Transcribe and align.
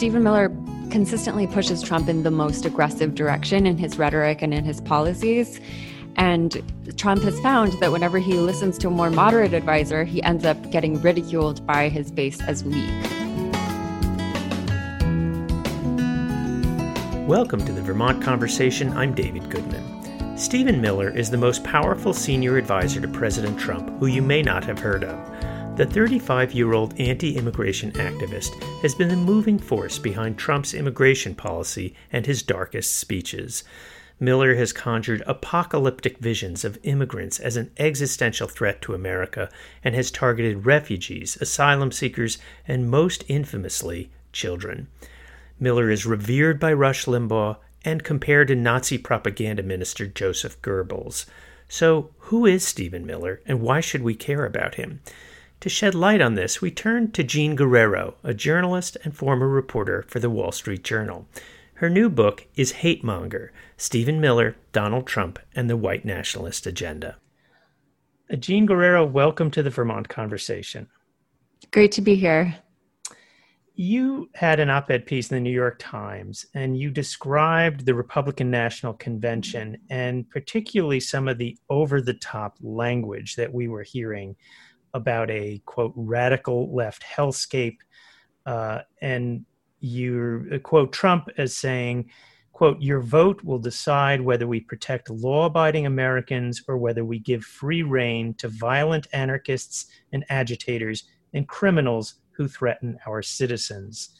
Stephen 0.00 0.22
Miller 0.22 0.48
consistently 0.90 1.46
pushes 1.46 1.82
Trump 1.82 2.08
in 2.08 2.22
the 2.22 2.30
most 2.30 2.64
aggressive 2.64 3.14
direction 3.14 3.66
in 3.66 3.76
his 3.76 3.98
rhetoric 3.98 4.40
and 4.40 4.54
in 4.54 4.64
his 4.64 4.80
policies. 4.80 5.60
And 6.16 6.56
Trump 6.96 7.22
has 7.22 7.38
found 7.40 7.74
that 7.80 7.92
whenever 7.92 8.18
he 8.18 8.32
listens 8.32 8.78
to 8.78 8.88
a 8.88 8.90
more 8.90 9.10
moderate 9.10 9.52
advisor, 9.52 10.04
he 10.04 10.22
ends 10.22 10.46
up 10.46 10.70
getting 10.70 10.98
ridiculed 11.02 11.66
by 11.66 11.90
his 11.90 12.10
base 12.10 12.40
as 12.40 12.64
weak. 12.64 12.88
Welcome 17.28 17.62
to 17.66 17.72
the 17.72 17.82
Vermont 17.82 18.22
Conversation. 18.22 18.96
I'm 18.96 19.14
David 19.14 19.50
Goodman. 19.50 20.38
Stephen 20.38 20.80
Miller 20.80 21.14
is 21.14 21.28
the 21.28 21.36
most 21.36 21.62
powerful 21.62 22.14
senior 22.14 22.56
advisor 22.56 23.02
to 23.02 23.08
President 23.08 23.60
Trump, 23.60 23.90
who 23.98 24.06
you 24.06 24.22
may 24.22 24.40
not 24.40 24.64
have 24.64 24.78
heard 24.78 25.04
of. 25.04 25.39
The 25.80 25.86
35 25.86 26.52
year 26.52 26.74
old 26.74 27.00
anti 27.00 27.38
immigration 27.38 27.90
activist 27.92 28.62
has 28.82 28.94
been 28.94 29.08
the 29.08 29.16
moving 29.16 29.58
force 29.58 29.98
behind 29.98 30.36
Trump's 30.36 30.74
immigration 30.74 31.34
policy 31.34 31.94
and 32.12 32.26
his 32.26 32.42
darkest 32.42 32.96
speeches. 32.96 33.64
Miller 34.20 34.56
has 34.56 34.74
conjured 34.74 35.22
apocalyptic 35.26 36.18
visions 36.18 36.66
of 36.66 36.78
immigrants 36.82 37.40
as 37.40 37.56
an 37.56 37.70
existential 37.78 38.46
threat 38.46 38.82
to 38.82 38.92
America 38.92 39.48
and 39.82 39.94
has 39.94 40.10
targeted 40.10 40.66
refugees, 40.66 41.38
asylum 41.40 41.92
seekers, 41.92 42.36
and 42.68 42.90
most 42.90 43.24
infamously, 43.26 44.10
children. 44.34 44.86
Miller 45.58 45.90
is 45.90 46.04
revered 46.04 46.60
by 46.60 46.74
Rush 46.74 47.06
Limbaugh 47.06 47.56
and 47.86 48.04
compared 48.04 48.48
to 48.48 48.54
Nazi 48.54 48.98
propaganda 48.98 49.62
minister 49.62 50.06
Joseph 50.06 50.60
Goebbels. 50.60 51.24
So, 51.70 52.10
who 52.18 52.44
is 52.44 52.66
Stephen 52.66 53.06
Miller 53.06 53.40
and 53.46 53.62
why 53.62 53.80
should 53.80 54.02
we 54.02 54.14
care 54.14 54.44
about 54.44 54.74
him? 54.74 55.00
To 55.60 55.68
shed 55.68 55.94
light 55.94 56.22
on 56.22 56.36
this, 56.36 56.62
we 56.62 56.70
turn 56.70 57.10
to 57.12 57.22
Jean 57.22 57.54
Guerrero, 57.54 58.14
a 58.24 58.32
journalist 58.32 58.96
and 59.04 59.14
former 59.14 59.46
reporter 59.46 60.06
for 60.08 60.18
the 60.18 60.30
Wall 60.30 60.52
Street 60.52 60.82
Journal. 60.82 61.28
Her 61.74 61.90
new 61.90 62.08
book 62.08 62.46
is 62.56 62.72
Hatemonger 62.72 63.50
Stephen 63.76 64.22
Miller, 64.22 64.56
Donald 64.72 65.06
Trump, 65.06 65.38
and 65.54 65.68
the 65.68 65.76
White 65.76 66.06
Nationalist 66.06 66.66
Agenda. 66.66 67.18
Uh, 68.32 68.36
Jean 68.36 68.64
Guerrero, 68.64 69.04
welcome 69.04 69.50
to 69.50 69.62
the 69.62 69.68
Vermont 69.68 70.08
Conversation. 70.08 70.86
Great 71.72 71.92
to 71.92 72.00
be 72.00 72.14
here. 72.14 72.56
You 73.74 74.30
had 74.34 74.60
an 74.60 74.70
op 74.70 74.90
ed 74.90 75.04
piece 75.04 75.30
in 75.30 75.36
the 75.36 75.42
New 75.42 75.52
York 75.52 75.76
Times, 75.78 76.46
and 76.54 76.78
you 76.78 76.90
described 76.90 77.84
the 77.84 77.94
Republican 77.94 78.50
National 78.50 78.94
Convention 78.94 79.76
and 79.90 80.28
particularly 80.30 81.00
some 81.00 81.28
of 81.28 81.36
the 81.36 81.58
over 81.68 82.00
the 82.00 82.14
top 82.14 82.56
language 82.62 83.36
that 83.36 83.52
we 83.52 83.68
were 83.68 83.82
hearing 83.82 84.36
about 84.94 85.30
a 85.30 85.60
quote 85.66 85.92
radical 85.96 86.74
left 86.74 87.02
hellscape, 87.02 87.78
uh, 88.46 88.80
and 89.00 89.44
you 89.80 90.48
uh, 90.52 90.58
quote 90.58 90.92
Trump 90.92 91.28
as 91.38 91.56
saying, 91.56 92.10
"quote 92.52 92.80
Your 92.80 93.00
vote 93.00 93.42
will 93.44 93.58
decide 93.58 94.20
whether 94.20 94.46
we 94.46 94.60
protect 94.60 95.10
law-abiding 95.10 95.86
Americans 95.86 96.62
or 96.68 96.76
whether 96.76 97.04
we 97.04 97.18
give 97.18 97.42
free 97.44 97.82
rein 97.82 98.34
to 98.34 98.48
violent 98.48 99.06
anarchists 99.12 99.86
and 100.12 100.24
agitators 100.28 101.04
and 101.32 101.48
criminals 101.48 102.16
who 102.32 102.48
threaten 102.48 102.98
our 103.06 103.22
citizens." 103.22 104.10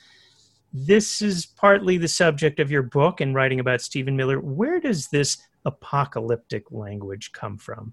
This 0.72 1.20
is 1.20 1.46
partly 1.46 1.98
the 1.98 2.06
subject 2.06 2.60
of 2.60 2.70
your 2.70 2.82
book 2.84 3.20
and 3.20 3.34
writing 3.34 3.58
about 3.58 3.80
Stephen 3.80 4.16
Miller. 4.16 4.38
Where 4.38 4.78
does 4.78 5.08
this 5.08 5.36
apocalyptic 5.64 6.70
language 6.70 7.32
come 7.32 7.58
from? 7.58 7.92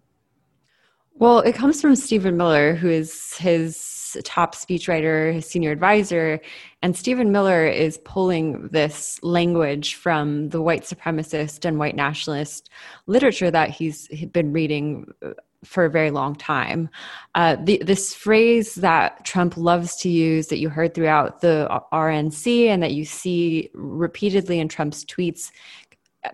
Well, 1.19 1.39
it 1.39 1.55
comes 1.55 1.81
from 1.81 1.95
Stephen 1.95 2.37
Miller, 2.37 2.75
who 2.75 2.89
is 2.89 3.35
his 3.37 4.15
top 4.23 4.53
speechwriter, 4.53 5.33
his 5.33 5.47
senior 5.47 5.71
advisor. 5.71 6.39
And 6.83 6.95
Stephen 6.95 7.31
Miller 7.31 7.65
is 7.65 7.97
pulling 8.05 8.67
this 8.67 9.19
language 9.23 9.95
from 9.95 10.49
the 10.49 10.61
white 10.61 10.83
supremacist 10.83 11.65
and 11.65 11.79
white 11.79 11.95
nationalist 11.95 12.69
literature 13.07 13.49
that 13.49 13.71
he's 13.71 14.07
been 14.31 14.53
reading 14.53 15.07
uh, 15.25 15.31
for 15.63 15.85
a 15.85 15.89
very 15.89 16.11
long 16.11 16.35
time. 16.35 16.87
Uh, 17.33 17.57
the, 17.63 17.81
this 17.83 18.13
phrase 18.13 18.75
that 18.75 19.25
Trump 19.25 19.57
loves 19.57 19.95
to 19.97 20.09
use, 20.09 20.47
that 20.47 20.59
you 20.59 20.69
heard 20.69 20.93
throughout 20.93 21.41
the 21.41 21.67
RNC 21.91 22.67
and 22.67 22.83
that 22.83 22.93
you 22.93 23.05
see 23.05 23.71
repeatedly 23.73 24.59
in 24.59 24.67
Trump's 24.67 25.03
tweets, 25.03 25.51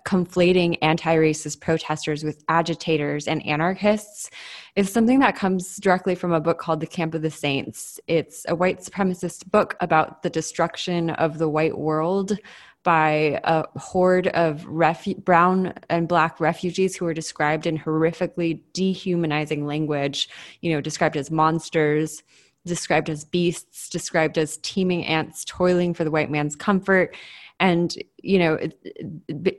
conflating 0.05 0.77
anti 0.81 1.15
racist 1.15 1.59
protesters 1.61 2.23
with 2.23 2.43
agitators 2.49 3.27
and 3.27 3.45
anarchists 3.45 4.29
is 4.75 4.91
something 4.91 5.19
that 5.19 5.35
comes 5.35 5.77
directly 5.77 6.15
from 6.15 6.33
a 6.33 6.41
book 6.41 6.57
called 6.57 6.79
The 6.79 6.87
Camp 6.87 7.13
of 7.13 7.21
the 7.21 7.31
Saints. 7.31 7.99
It's 8.07 8.45
a 8.47 8.55
white 8.55 8.79
supremacist 8.79 9.49
book 9.51 9.75
about 9.79 10.23
the 10.23 10.29
destruction 10.29 11.11
of 11.11 11.37
the 11.37 11.49
white 11.49 11.77
world 11.77 12.37
by 12.83 13.39
a 13.43 13.65
horde 13.79 14.27
of 14.27 14.61
refu- 14.63 15.23
brown 15.23 15.73
and 15.89 16.07
black 16.07 16.39
refugees 16.39 16.95
who 16.95 17.05
were 17.05 17.13
described 17.13 17.65
in 17.65 17.79
horrifically 17.79 18.59
dehumanizing 18.73 19.65
language, 19.65 20.29
you 20.61 20.73
know, 20.73 20.81
described 20.81 21.15
as 21.15 21.31
monsters, 21.31 22.23
described 22.65 23.09
as 23.09 23.23
beasts, 23.23 23.89
described 23.89 24.37
as 24.37 24.57
teeming 24.57 25.05
ants 25.05 25.45
toiling 25.45 25.93
for 25.93 26.03
the 26.03 26.11
white 26.11 26.29
man's 26.29 26.55
comfort 26.55 27.15
and 27.59 27.95
you 28.23 28.39
know 28.39 28.57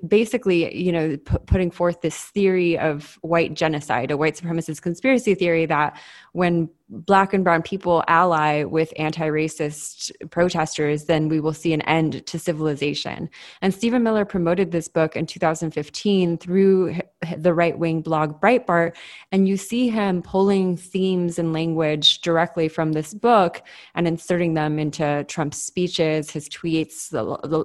basically 0.08 0.74
you 0.74 0.90
know 0.90 1.16
p- 1.18 1.36
putting 1.46 1.70
forth 1.70 2.00
this 2.00 2.16
theory 2.16 2.78
of 2.78 3.18
white 3.20 3.54
genocide 3.54 4.10
a 4.10 4.16
white 4.16 4.36
supremacist 4.36 4.80
conspiracy 4.80 5.34
theory 5.34 5.66
that 5.66 5.98
when 6.32 6.68
black 6.88 7.32
and 7.32 7.44
brown 7.44 7.62
people 7.62 8.04
ally 8.08 8.64
with 8.64 8.92
anti-racist 8.96 10.10
protesters 10.30 11.04
then 11.04 11.28
we 11.28 11.40
will 11.40 11.52
see 11.52 11.72
an 11.72 11.82
end 11.82 12.24
to 12.26 12.38
civilization. 12.38 13.28
And 13.60 13.74
stephen 13.74 14.02
miller 14.02 14.24
promoted 14.24 14.70
this 14.70 14.88
book 14.88 15.14
in 15.14 15.26
2015 15.26 16.38
through 16.38 16.96
the 17.36 17.54
right-wing 17.54 18.02
blog 18.02 18.40
breitbart 18.40 18.94
and 19.30 19.46
you 19.48 19.56
see 19.56 19.88
him 19.88 20.22
pulling 20.22 20.76
themes 20.76 21.38
and 21.38 21.52
language 21.52 22.20
directly 22.20 22.68
from 22.68 22.92
this 22.92 23.12
book 23.12 23.62
and 23.94 24.06
inserting 24.06 24.54
them 24.54 24.78
into 24.78 25.24
trump's 25.28 25.62
speeches 25.62 26.30
his 26.30 26.48
tweets 26.48 27.12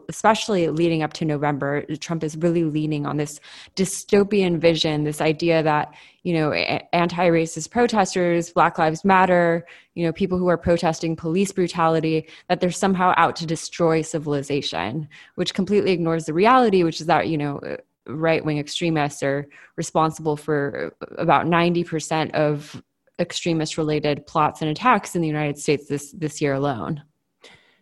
especially 0.09 0.67
leading 0.69 0.88
up 1.03 1.13
to 1.13 1.25
november 1.25 1.83
trump 1.97 2.23
is 2.23 2.35
really 2.37 2.63
leaning 2.63 3.05
on 3.05 3.17
this 3.17 3.39
dystopian 3.75 4.57
vision 4.57 5.03
this 5.03 5.21
idea 5.21 5.61
that 5.61 5.93
you 6.23 6.33
know 6.33 6.51
anti-racist 6.51 7.69
protesters 7.69 8.49
black 8.51 8.77
lives 8.77 9.05
matter 9.05 9.65
you 9.93 10.05
know 10.05 10.11
people 10.11 10.37
who 10.37 10.47
are 10.47 10.57
protesting 10.57 11.15
police 11.15 11.51
brutality 11.51 12.27
that 12.47 12.59
they're 12.59 12.71
somehow 12.71 13.13
out 13.17 13.35
to 13.35 13.45
destroy 13.45 14.01
civilization 14.01 15.07
which 15.35 15.53
completely 15.53 15.91
ignores 15.91 16.25
the 16.25 16.33
reality 16.33 16.83
which 16.83 16.99
is 16.99 17.07
that 17.07 17.27
you 17.27 17.37
know 17.37 17.59
right-wing 18.07 18.57
extremists 18.57 19.21
are 19.21 19.47
responsible 19.75 20.35
for 20.35 20.95
about 21.17 21.45
90% 21.45 22.31
of 22.33 22.81
extremist 23.19 23.77
related 23.77 24.25
plots 24.25 24.61
and 24.61 24.71
attacks 24.71 25.15
in 25.15 25.21
the 25.21 25.27
united 25.27 25.57
states 25.57 25.87
this 25.87 26.13
this 26.13 26.39
year 26.41 26.53
alone 26.53 27.03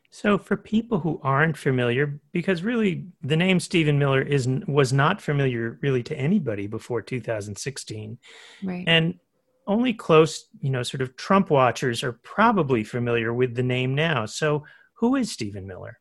so, 0.09 0.38
for 0.38 0.56
people 0.56 1.00
who 1.00 1.19
aren't 1.22 1.57
familiar, 1.57 2.19
because 2.31 2.63
really 2.63 3.07
the 3.22 3.35
name 3.35 3.59
Stephen 3.59 4.00
Miller 4.00 4.22
is 4.22 4.47
was 4.68 4.94
not 4.94 5.22
familiar 5.22 5.78
really 5.81 6.01
to 6.03 6.18
anybody 6.18 6.68
before 6.68 7.01
2016, 7.01 8.17
right? 8.63 8.84
And 8.88 9.16
only 9.67 9.94
close, 9.94 10.47
you 10.62 10.69
know, 10.69 10.81
sort 10.81 11.01
of 11.01 11.17
Trump 11.17 11.50
watchers 11.50 12.03
are 12.03 12.13
probably 12.13 12.85
familiar 12.85 13.34
with 13.34 13.56
the 13.56 13.63
name 13.63 13.96
now. 13.96 14.25
So, 14.25 14.63
who 14.94 15.16
is 15.17 15.31
Stephen 15.31 15.67
Miller? 15.67 16.00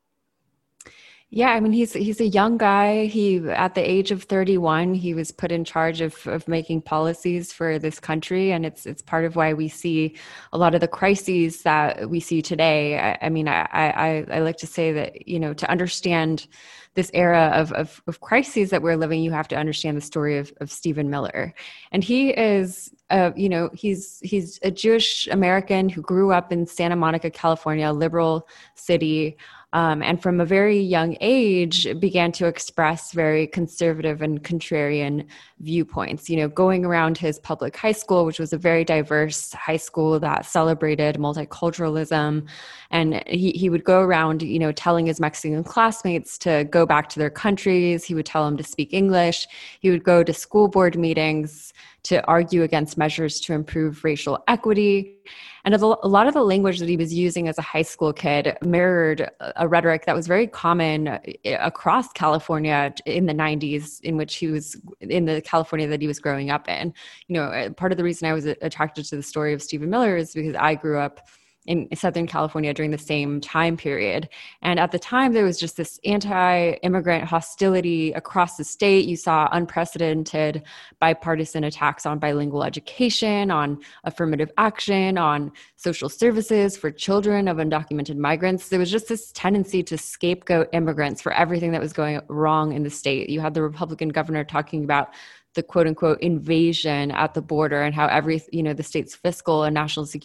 Yeah, 1.30 1.48
I 1.48 1.58
mean 1.60 1.72
he's 1.72 1.92
he's 1.92 2.20
a 2.20 2.26
young 2.26 2.56
guy. 2.56 3.06
He 3.06 3.38
at 3.48 3.74
the 3.74 3.80
age 3.80 4.12
of 4.12 4.22
31, 4.22 4.94
he 4.94 5.12
was 5.12 5.32
put 5.32 5.50
in 5.50 5.64
charge 5.64 6.00
of 6.00 6.24
of 6.28 6.46
making 6.46 6.82
policies 6.82 7.52
for 7.52 7.80
this 7.80 7.98
country 7.98 8.52
and 8.52 8.64
it's 8.64 8.86
it's 8.86 9.02
part 9.02 9.24
of 9.24 9.34
why 9.34 9.52
we 9.52 9.68
see 9.68 10.16
a 10.52 10.58
lot 10.58 10.74
of 10.76 10.80
the 10.80 10.86
crises 10.88 11.62
that 11.62 12.08
we 12.08 12.20
see 12.20 12.42
today. 12.42 12.98
I, 13.00 13.18
I 13.26 13.28
mean, 13.28 13.48
I, 13.48 13.66
I 13.72 14.24
I 14.30 14.38
like 14.38 14.56
to 14.58 14.68
say 14.68 14.92
that, 14.92 15.26
you 15.26 15.40
know, 15.40 15.52
to 15.54 15.68
understand 15.68 16.46
this 16.94 17.10
era 17.12 17.50
of, 17.54 17.72
of, 17.72 18.00
of 18.06 18.20
crises 18.22 18.70
that 18.70 18.80
we're 18.80 18.96
living, 18.96 19.22
you 19.22 19.30
have 19.30 19.48
to 19.48 19.56
understand 19.56 19.98
the 19.98 20.00
story 20.00 20.38
of, 20.38 20.50
of 20.62 20.70
Stephen 20.70 21.10
Miller. 21.10 21.52
And 21.92 22.02
he 22.02 22.30
is 22.30 22.90
uh, 23.10 23.30
you 23.36 23.48
know, 23.48 23.70
he's 23.74 24.18
he's 24.22 24.58
a 24.62 24.70
Jewish 24.70 25.26
American 25.28 25.88
who 25.88 26.02
grew 26.02 26.32
up 26.32 26.50
in 26.52 26.66
Santa 26.66 26.96
Monica, 26.96 27.30
California, 27.30 27.92
liberal 27.92 28.48
city 28.74 29.36
um, 29.72 30.02
and 30.02 30.22
from 30.22 30.40
a 30.40 30.46
very 30.46 30.78
young 30.78 31.16
age 31.20 31.86
began 32.00 32.32
to 32.32 32.46
express 32.46 33.12
very 33.12 33.46
conservative 33.46 34.22
and 34.22 34.42
contrarian 34.42 35.26
viewpoints. 35.60 36.28
You 36.28 36.36
know 36.36 36.48
going 36.48 36.84
around 36.84 37.18
his 37.18 37.38
public 37.38 37.76
high 37.76 37.92
school 37.92 38.24
which 38.24 38.38
was 38.38 38.52
a 38.52 38.58
very 38.58 38.84
diverse 38.84 39.52
high 39.52 39.76
school 39.76 40.20
that 40.20 40.44
celebrated 40.46 41.16
multiculturalism. 41.16 42.46
And 42.90 43.22
he, 43.26 43.50
he 43.52 43.70
would 43.70 43.84
go 43.84 44.00
around 44.00 44.42
you 44.42 44.58
know 44.58 44.72
telling 44.72 45.06
his 45.06 45.20
mexican 45.20 45.64
classmates 45.64 46.38
to 46.38 46.64
go 46.64 46.86
back 46.86 47.08
to 47.10 47.18
their 47.18 47.30
countries. 47.30 48.04
He 48.04 48.14
would 48.14 48.26
tell 48.26 48.44
them 48.44 48.56
to 48.56 48.64
speak 48.64 48.92
english. 48.92 49.46
He 49.80 49.90
would 49.90 50.04
go 50.04 50.22
to 50.22 50.32
school 50.32 50.68
board 50.68 50.96
meetings 50.98 51.72
to 52.06 52.24
argue 52.26 52.62
against 52.62 52.96
measures 52.96 53.40
to 53.40 53.52
improve 53.52 54.04
racial 54.04 54.42
equity. 54.46 55.16
And 55.64 55.74
a 55.74 55.78
lot 55.78 56.28
of 56.28 56.34
the 56.34 56.44
language 56.44 56.78
that 56.78 56.88
he 56.88 56.96
was 56.96 57.12
using 57.12 57.48
as 57.48 57.58
a 57.58 57.62
high 57.62 57.82
school 57.82 58.12
kid 58.12 58.56
mirrored 58.62 59.28
a 59.56 59.66
rhetoric 59.66 60.06
that 60.06 60.14
was 60.14 60.28
very 60.28 60.46
common 60.46 61.08
eh, 61.08 61.56
across 61.58 62.12
California 62.12 62.94
in 63.04 63.26
the 63.26 63.32
90s, 63.32 64.00
in 64.02 64.16
which 64.16 64.36
he 64.36 64.46
was 64.46 64.80
in 65.00 65.24
the 65.24 65.40
California 65.46 65.86
that 65.88 66.00
he 66.00 66.06
was 66.06 66.18
growing 66.18 66.50
up 66.50 66.68
in. 66.68 66.92
You 67.28 67.34
know, 67.34 67.50
eh, 67.50 67.70
part 67.70 67.92
of 67.92 67.98
the 67.98 68.04
reason 68.04 68.28
I 68.28 68.32
was 68.32 68.44
attracted 68.46 69.04
to 69.06 69.16
the 69.16 69.22
story 69.22 69.52
of 69.54 69.62
Stephen 69.62 69.90
Miller 69.90 70.16
is 70.16 70.34
because 70.34 70.54
I 70.56 70.74
grew 70.74 70.98
up 70.98 71.28
in 71.66 71.88
Southern 71.94 72.26
California 72.26 72.72
during 72.72 72.90
the 72.90 72.98
same 72.98 73.40
time 73.40 73.76
period. 73.76 74.28
And 74.62 74.78
at 74.78 74.92
the 74.92 74.98
time, 74.98 75.32
there 75.32 75.44
was 75.44 75.58
just 75.58 75.76
this 75.76 75.98
anti 76.04 76.70
immigrant 76.82 77.24
hostility 77.24 78.12
across 78.12 78.56
the 78.56 78.64
state. 78.64 79.06
You 79.06 79.16
saw 79.16 79.48
unprecedented 79.52 80.62
bipartisan 81.00 81.64
attacks 81.64 82.06
on 82.06 82.18
bilingual 82.18 82.64
education, 82.64 83.50
on 83.50 83.78
affirmative 84.04 84.50
action, 84.58 85.18
on 85.18 85.52
social 85.76 86.08
services 86.08 86.76
for 86.76 86.90
children 86.90 87.48
of 87.48 87.58
undocumented 87.58 88.16
migrants. 88.16 88.68
There 88.68 88.78
was 88.78 88.90
just 88.90 89.08
this 89.08 89.32
tendency 89.32 89.82
to 89.84 89.98
scapegoat 89.98 90.68
immigrants 90.72 91.20
for 91.22 91.32
everything 91.32 91.72
that 91.72 91.80
was 91.80 91.92
going 91.92 92.20
wrong 92.28 92.72
in 92.72 92.82
the 92.82 92.90
state. 92.90 93.28
You 93.28 93.40
had 93.40 93.54
the 93.54 93.62
Republican 93.62 94.10
governor 94.10 94.44
talking 94.44 94.84
about 94.84 95.10
the 95.56 95.62
quote 95.62 95.88
unquote 95.88 96.20
invasion 96.20 97.10
at 97.10 97.34
the 97.34 97.42
border 97.42 97.82
and 97.82 97.94
how 97.94 98.06
every 98.06 98.40
you 98.52 98.62
know 98.62 98.72
the 98.72 98.82
state's 98.84 99.16
fiscal 99.16 99.64
and 99.64 99.74
national 99.74 100.06
sec- 100.06 100.22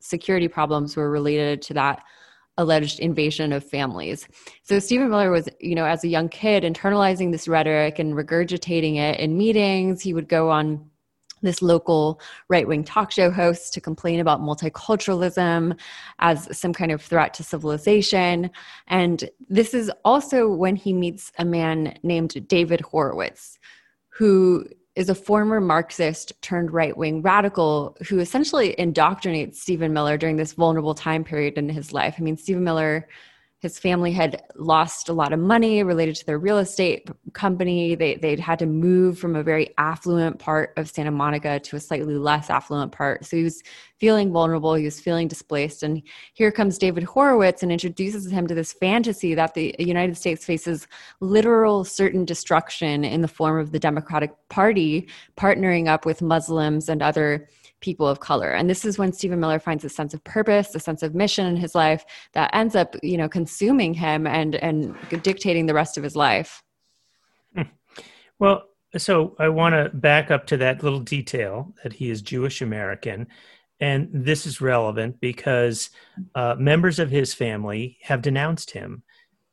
security 0.00 0.48
problems 0.48 0.96
were 0.96 1.10
related 1.10 1.62
to 1.62 1.74
that 1.74 2.02
alleged 2.58 2.98
invasion 2.98 3.52
of 3.52 3.64
families. 3.64 4.28
So 4.64 4.78
Stephen 4.78 5.08
Miller 5.08 5.30
was, 5.30 5.48
you 5.60 5.74
know, 5.74 5.86
as 5.86 6.04
a 6.04 6.08
young 6.08 6.28
kid 6.28 6.62
internalizing 6.62 7.32
this 7.32 7.48
rhetoric 7.48 7.98
and 7.98 8.14
regurgitating 8.14 8.96
it 8.96 9.18
in 9.18 9.38
meetings. 9.38 10.02
He 10.02 10.12
would 10.12 10.28
go 10.28 10.50
on 10.50 10.90
this 11.42 11.62
local 11.62 12.20
right 12.48 12.68
wing 12.68 12.84
talk 12.84 13.10
show 13.10 13.30
host 13.30 13.72
to 13.72 13.80
complain 13.80 14.20
about 14.20 14.40
multiculturalism 14.40 15.78
as 16.18 16.56
some 16.56 16.74
kind 16.74 16.92
of 16.92 17.00
threat 17.00 17.32
to 17.34 17.42
civilization. 17.42 18.50
And 18.88 19.28
this 19.48 19.72
is 19.72 19.90
also 20.04 20.48
when 20.48 20.76
he 20.76 20.92
meets 20.92 21.32
a 21.38 21.44
man 21.44 21.98
named 22.02 22.46
David 22.46 22.82
Horowitz, 22.82 23.58
who 24.10 24.66
is 24.96 25.08
a 25.08 25.14
former 25.14 25.60
Marxist 25.60 26.32
turned 26.42 26.72
right 26.72 26.96
wing 26.96 27.22
radical 27.22 27.96
who 28.08 28.18
essentially 28.18 28.74
indoctrinates 28.78 29.56
Stephen 29.56 29.92
Miller 29.92 30.16
during 30.16 30.36
this 30.36 30.52
vulnerable 30.52 30.94
time 30.94 31.24
period 31.24 31.56
in 31.56 31.68
his 31.68 31.92
life. 31.92 32.16
I 32.18 32.22
mean, 32.22 32.36
Stephen 32.36 32.64
Miller 32.64 33.08
his 33.60 33.78
family 33.78 34.10
had 34.10 34.42
lost 34.56 35.10
a 35.10 35.12
lot 35.12 35.34
of 35.34 35.38
money 35.38 35.82
related 35.82 36.16
to 36.16 36.24
their 36.24 36.38
real 36.38 36.56
estate 36.56 37.10
company. 37.34 37.94
They, 37.94 38.14
they'd 38.14 38.40
had 38.40 38.58
to 38.60 38.66
move 38.66 39.18
from 39.18 39.36
a 39.36 39.42
very 39.42 39.74
affluent 39.76 40.38
part 40.38 40.72
of 40.78 40.88
Santa 40.88 41.10
Monica 41.10 41.60
to 41.60 41.76
a 41.76 41.80
slightly 41.80 42.16
less 42.16 42.48
affluent 42.48 42.92
part. 42.92 43.26
So 43.26 43.36
he 43.36 43.44
was 43.44 43.62
feeling 43.98 44.32
vulnerable, 44.32 44.74
he 44.74 44.86
was 44.86 44.98
feeling 44.98 45.28
displaced. 45.28 45.82
And 45.82 46.02
here 46.32 46.50
comes 46.50 46.78
David 46.78 47.02
Horowitz 47.02 47.62
and 47.62 47.70
introduces 47.70 48.30
him 48.30 48.46
to 48.46 48.54
this 48.54 48.72
fantasy 48.72 49.34
that 49.34 49.52
the 49.52 49.76
United 49.78 50.16
States 50.16 50.42
faces 50.42 50.88
literal 51.20 51.84
certain 51.84 52.24
destruction 52.24 53.04
in 53.04 53.20
the 53.20 53.28
form 53.28 53.60
of 53.60 53.72
the 53.72 53.78
Democratic 53.78 54.32
Party 54.48 55.06
partnering 55.36 55.86
up 55.86 56.06
with 56.06 56.22
Muslims 56.22 56.88
and 56.88 57.02
other 57.02 57.46
people 57.80 58.06
of 58.06 58.20
color. 58.20 58.50
And 58.50 58.68
this 58.68 58.84
is 58.84 58.98
when 58.98 59.12
Stephen 59.12 59.40
Miller 59.40 59.58
finds 59.58 59.84
a 59.84 59.88
sense 59.88 60.14
of 60.14 60.22
purpose, 60.24 60.74
a 60.74 60.80
sense 60.80 61.02
of 61.02 61.14
mission 61.14 61.46
in 61.46 61.56
his 61.56 61.74
life 61.74 62.04
that 62.32 62.50
ends 62.54 62.76
up, 62.76 62.96
you 63.02 63.16
know, 63.16 63.28
consuming 63.28 63.94
him 63.94 64.26
and 64.26 64.54
and 64.56 64.94
dictating 65.22 65.66
the 65.66 65.74
rest 65.74 65.96
of 65.96 66.04
his 66.04 66.16
life. 66.16 66.62
Hmm. 67.54 67.62
Well, 68.38 68.64
so 68.96 69.36
I 69.38 69.48
want 69.48 69.74
to 69.74 69.96
back 69.96 70.30
up 70.30 70.46
to 70.48 70.56
that 70.58 70.82
little 70.82 71.00
detail 71.00 71.74
that 71.82 71.92
he 71.92 72.10
is 72.10 72.22
Jewish 72.22 72.60
American. 72.60 73.28
And 73.80 74.08
this 74.12 74.44
is 74.46 74.60
relevant 74.60 75.20
because 75.20 75.90
uh, 76.34 76.54
members 76.58 76.98
of 76.98 77.10
his 77.10 77.32
family 77.32 77.98
have 78.02 78.20
denounced 78.20 78.72
him. 78.72 79.02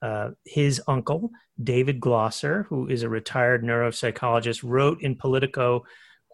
Uh, 0.01 0.31
his 0.45 0.81
uncle, 0.87 1.31
David 1.63 1.99
Glosser, 1.99 2.65
who 2.65 2.87
is 2.87 3.03
a 3.03 3.09
retired 3.09 3.63
neuropsychologist, 3.63 4.63
wrote 4.63 5.01
in 5.01 5.15
Politico 5.15 5.85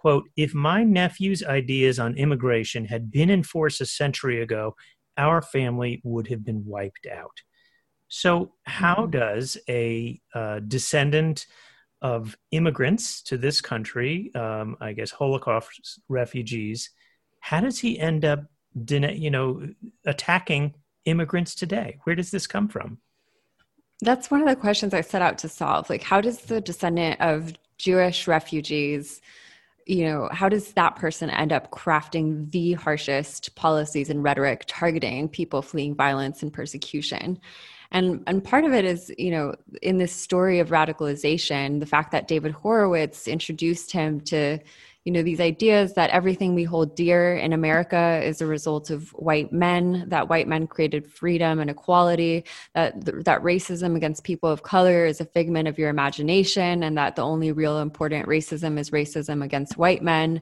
quote, 0.04 0.28
if 0.36 0.54
my 0.54 0.84
nephew's 0.84 1.42
ideas 1.44 1.98
on 1.98 2.18
immigration 2.18 2.84
had 2.84 3.10
been 3.10 3.30
in 3.30 3.42
force 3.42 3.80
a 3.80 3.86
century 3.86 4.42
ago, 4.42 4.76
our 5.18 5.42
family 5.42 6.02
would 6.04 6.28
have 6.28 6.44
been 6.44 6.66
wiped 6.66 7.08
out. 7.10 7.38
So, 8.10 8.52
how 8.64 8.96
mm-hmm. 8.96 9.12
does 9.12 9.58
a 9.70 10.20
uh, 10.36 10.60
descendant 10.68 11.46
of 12.02 12.36
immigrants 12.52 13.22
to 13.24 13.38
this 13.38 13.62
country, 13.62 14.30
um, 14.36 14.76
I 14.82 14.92
guess 14.92 15.10
Holocaust 15.10 16.02
refugees, 16.10 16.90
how 17.40 17.62
does 17.62 17.80
he 17.80 17.98
end 17.98 18.26
up, 18.26 18.44
you 18.90 19.32
know, 19.32 19.66
attacking 20.06 20.74
immigrants 21.06 21.56
today? 21.56 21.98
Where 22.04 22.16
does 22.16 22.30
this 22.30 22.46
come 22.46 22.68
from? 22.68 22.98
That's 24.02 24.30
one 24.30 24.42
of 24.42 24.50
the 24.50 24.58
questions 24.58 24.94
I 24.94 25.00
set 25.00 25.22
out 25.22 25.38
to 25.40 25.48
solve. 25.48 25.90
Like, 25.90 26.04
how 26.04 26.20
does 26.20 26.40
the 26.40 26.60
descendant 26.60 27.22
of 27.22 27.54
Jewish 27.78 28.28
refugees 28.28 29.22
you 29.86 30.06
know 30.06 30.30
how 30.32 30.50
does 30.50 30.74
that 30.74 30.96
person 30.96 31.30
end 31.30 31.52
up 31.52 31.72
crafting 31.72 32.50
the 32.52 32.74
harshest 32.74 33.56
policies 33.56 34.10
and 34.10 34.24
rhetoric 34.24 34.64
targeting 34.68 35.28
people 35.30 35.62
fleeing 35.62 35.96
violence 35.96 36.42
and 36.42 36.54
persecution? 36.54 37.40
And 37.92 38.24
and 38.26 38.44
part 38.44 38.66
of 38.66 38.74
it 38.74 38.86
is 38.86 39.14
you 39.18 39.32
know 39.32 39.56
in 39.82 39.98
this 39.98 40.12
story 40.12 40.60
of 40.60 40.70
radicalization 40.70 41.80
the 41.80 41.86
fact 41.86 42.12
that 42.12 42.28
david 42.28 42.52
horowitz 42.52 43.28
introduced 43.28 43.92
him 43.92 44.20
to 44.22 44.58
you 45.06 45.12
know 45.12 45.22
these 45.22 45.42
ideas 45.42 45.94
that 45.94 46.10
everything 46.12 46.56
we 46.56 46.64
hold 46.64 46.96
dear 46.96 47.36
in 47.36 47.54
america 47.54 48.22
is 48.24 48.42
a 48.42 48.46
result 48.46 48.90
of 48.90 49.10
white 49.10 49.52
men 49.52 50.06
that 50.08 50.30
white 50.30 50.48
men 50.48 50.66
created 50.66 51.12
freedom 51.12 51.60
and 51.60 51.70
equality 51.70 52.46
that 52.74 52.94
that 53.26 53.42
racism 53.42 53.96
against 53.96 54.24
people 54.24 54.50
of 54.50 54.64
color 54.64 55.06
is 55.06 55.20
a 55.20 55.26
figment 55.26 55.68
of 55.68 55.78
your 55.78 55.90
imagination 55.90 56.84
and 56.84 56.98
that 56.98 57.16
the 57.16 57.22
only 57.22 57.52
real 57.52 57.80
important 57.80 58.28
racism 58.28 58.80
is 58.80 58.92
racism 58.92 59.44
against 59.44 59.78
white 59.78 60.02
men 60.02 60.42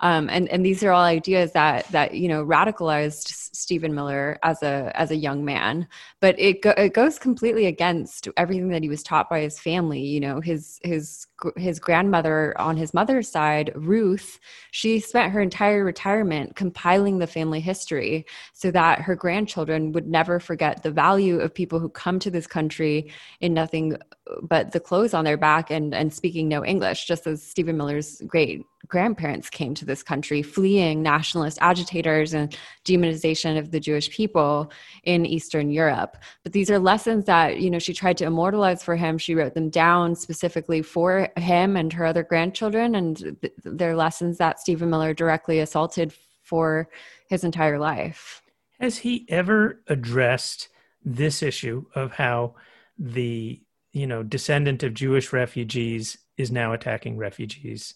um, 0.00 0.28
and 0.30 0.48
and 0.48 0.64
these 0.64 0.82
are 0.84 0.92
all 0.92 1.02
ideas 1.02 1.52
that 1.52 1.88
that 1.88 2.14
you 2.14 2.28
know 2.28 2.44
radicalized 2.44 3.28
Stephen 3.54 3.94
Miller 3.94 4.38
as 4.44 4.62
a 4.62 4.92
as 4.94 5.10
a 5.10 5.16
young 5.16 5.44
man, 5.44 5.88
but 6.20 6.38
it 6.38 6.62
go, 6.62 6.70
it 6.70 6.94
goes 6.94 7.18
completely 7.18 7.66
against 7.66 8.28
everything 8.36 8.68
that 8.68 8.82
he 8.82 8.88
was 8.88 9.02
taught 9.02 9.28
by 9.28 9.40
his 9.40 9.58
family. 9.58 10.00
You 10.00 10.20
know, 10.20 10.40
his 10.40 10.78
his 10.84 11.26
his 11.56 11.80
grandmother 11.80 12.54
on 12.60 12.76
his 12.76 12.94
mother's 12.94 13.28
side, 13.28 13.72
Ruth, 13.74 14.38
she 14.70 15.00
spent 15.00 15.32
her 15.32 15.40
entire 15.40 15.84
retirement 15.84 16.54
compiling 16.54 17.18
the 17.18 17.26
family 17.26 17.60
history 17.60 18.24
so 18.52 18.70
that 18.70 19.00
her 19.00 19.16
grandchildren 19.16 19.90
would 19.92 20.06
never 20.06 20.38
forget 20.38 20.82
the 20.82 20.90
value 20.92 21.40
of 21.40 21.52
people 21.52 21.80
who 21.80 21.88
come 21.88 22.20
to 22.20 22.30
this 22.30 22.46
country 22.46 23.10
in 23.40 23.52
nothing 23.52 23.96
but 24.42 24.72
the 24.72 24.80
clothes 24.80 25.14
on 25.14 25.24
their 25.24 25.36
back 25.36 25.70
and 25.70 25.92
and 25.92 26.14
speaking 26.14 26.48
no 26.48 26.64
English, 26.64 27.06
just 27.06 27.26
as 27.26 27.42
Stephen 27.42 27.76
Miller's 27.76 28.22
great 28.26 28.62
grandparents 28.88 29.50
came 29.50 29.74
to 29.74 29.84
this 29.84 30.02
country 30.02 30.42
fleeing 30.42 31.02
nationalist 31.02 31.58
agitators 31.60 32.34
and 32.34 32.56
demonization 32.84 33.58
of 33.58 33.70
the 33.70 33.80
Jewish 33.80 34.10
people 34.10 34.72
in 35.04 35.26
Eastern 35.26 35.70
Europe. 35.70 36.16
But 36.42 36.52
these 36.52 36.70
are 36.70 36.78
lessons 36.78 37.26
that, 37.26 37.60
you 37.60 37.70
know, 37.70 37.78
she 37.78 37.94
tried 37.94 38.16
to 38.18 38.24
immortalize 38.24 38.82
for 38.82 38.96
him. 38.96 39.18
She 39.18 39.34
wrote 39.34 39.54
them 39.54 39.70
down 39.70 40.14
specifically 40.14 40.82
for 40.82 41.28
him 41.36 41.76
and 41.76 41.92
her 41.92 42.06
other 42.06 42.22
grandchildren 42.22 42.94
and 42.94 43.16
th- 43.16 43.52
they're 43.64 43.96
lessons 43.96 44.38
that 44.38 44.60
Stephen 44.60 44.90
Miller 44.90 45.14
directly 45.14 45.60
assaulted 45.60 46.12
for 46.42 46.88
his 47.28 47.44
entire 47.44 47.78
life. 47.78 48.42
Has 48.80 48.98
he 48.98 49.26
ever 49.28 49.82
addressed 49.86 50.68
this 51.04 51.42
issue 51.42 51.84
of 51.94 52.12
how 52.12 52.54
the 52.98 53.60
you 53.92 54.06
know 54.06 54.22
descendant 54.22 54.82
of 54.82 54.94
Jewish 54.94 55.32
refugees 55.32 56.18
is 56.36 56.50
now 56.50 56.72
attacking 56.72 57.16
refugees. 57.16 57.94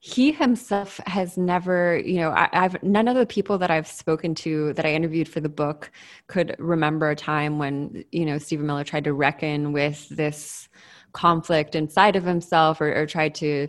He 0.00 0.30
himself 0.30 1.00
has 1.06 1.36
never, 1.36 1.98
you 1.98 2.18
know, 2.18 2.30
I, 2.30 2.48
have 2.52 2.80
none 2.84 3.08
of 3.08 3.16
the 3.16 3.26
people 3.26 3.58
that 3.58 3.70
I've 3.70 3.88
spoken 3.88 4.32
to 4.36 4.72
that 4.74 4.86
I 4.86 4.94
interviewed 4.94 5.28
for 5.28 5.40
the 5.40 5.48
book 5.48 5.90
could 6.28 6.54
remember 6.60 7.10
a 7.10 7.16
time 7.16 7.58
when, 7.58 8.04
you 8.12 8.24
know, 8.24 8.38
Stephen 8.38 8.66
Miller 8.66 8.84
tried 8.84 9.04
to 9.04 9.12
reckon 9.12 9.72
with 9.72 10.08
this 10.10 10.68
conflict 11.12 11.74
inside 11.74 12.14
of 12.14 12.22
himself 12.22 12.80
or, 12.80 12.94
or 12.94 13.06
tried 13.06 13.34
to 13.36 13.68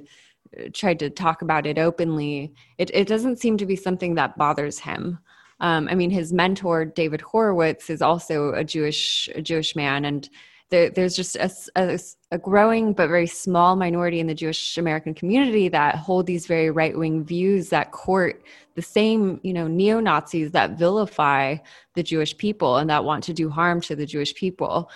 tried 0.74 1.00
to 1.00 1.10
talk 1.10 1.42
about 1.42 1.66
it 1.66 1.78
openly. 1.78 2.54
It, 2.78 2.90
it 2.94 3.08
doesn't 3.08 3.40
seem 3.40 3.58
to 3.58 3.66
be 3.66 3.76
something 3.76 4.16
that 4.16 4.38
bothers 4.38 4.80
him. 4.80 5.20
Um, 5.60 5.88
I 5.90 5.96
mean, 5.96 6.10
his 6.10 6.32
mentor 6.32 6.86
David 6.86 7.22
Horowitz 7.22 7.90
is 7.90 8.02
also 8.02 8.54
a 8.54 8.64
Jewish 8.64 9.30
a 9.36 9.42
Jewish 9.42 9.76
man, 9.76 10.06
and 10.06 10.30
there, 10.70 10.90
there's 10.90 11.16
just 11.16 11.36
a, 11.36 11.52
a, 11.76 12.00
a, 12.32 12.38
growing 12.38 12.94
but 12.94 13.10
very 13.10 13.26
small 13.26 13.76
minority 13.76 14.20
in 14.20 14.28
the 14.28 14.36
Jewish 14.36 14.78
American 14.78 15.14
community 15.14 15.68
that 15.70 15.96
hold 15.96 16.28
these 16.28 16.46
very 16.46 16.70
right 16.70 16.98
wing 16.98 17.24
views 17.24 17.70
that 17.70 17.92
court 17.92 18.44
the 18.76 18.82
same, 18.82 19.40
you 19.44 19.54
know, 19.54 19.68
neo 19.68 20.00
Nazis 20.00 20.52
that 20.52 20.78
vilify 20.78 21.58
the 21.96 22.04
Jewish 22.04 22.38
people 22.38 22.78
and 22.78 22.90
that 22.90 23.04
want 23.04 23.24
to 23.26 23.34
do 23.34 23.50
harm 23.50 23.82
to 23.82 23.96
the 23.96 24.06
Jewish 24.06 24.36
people. 24.36 24.90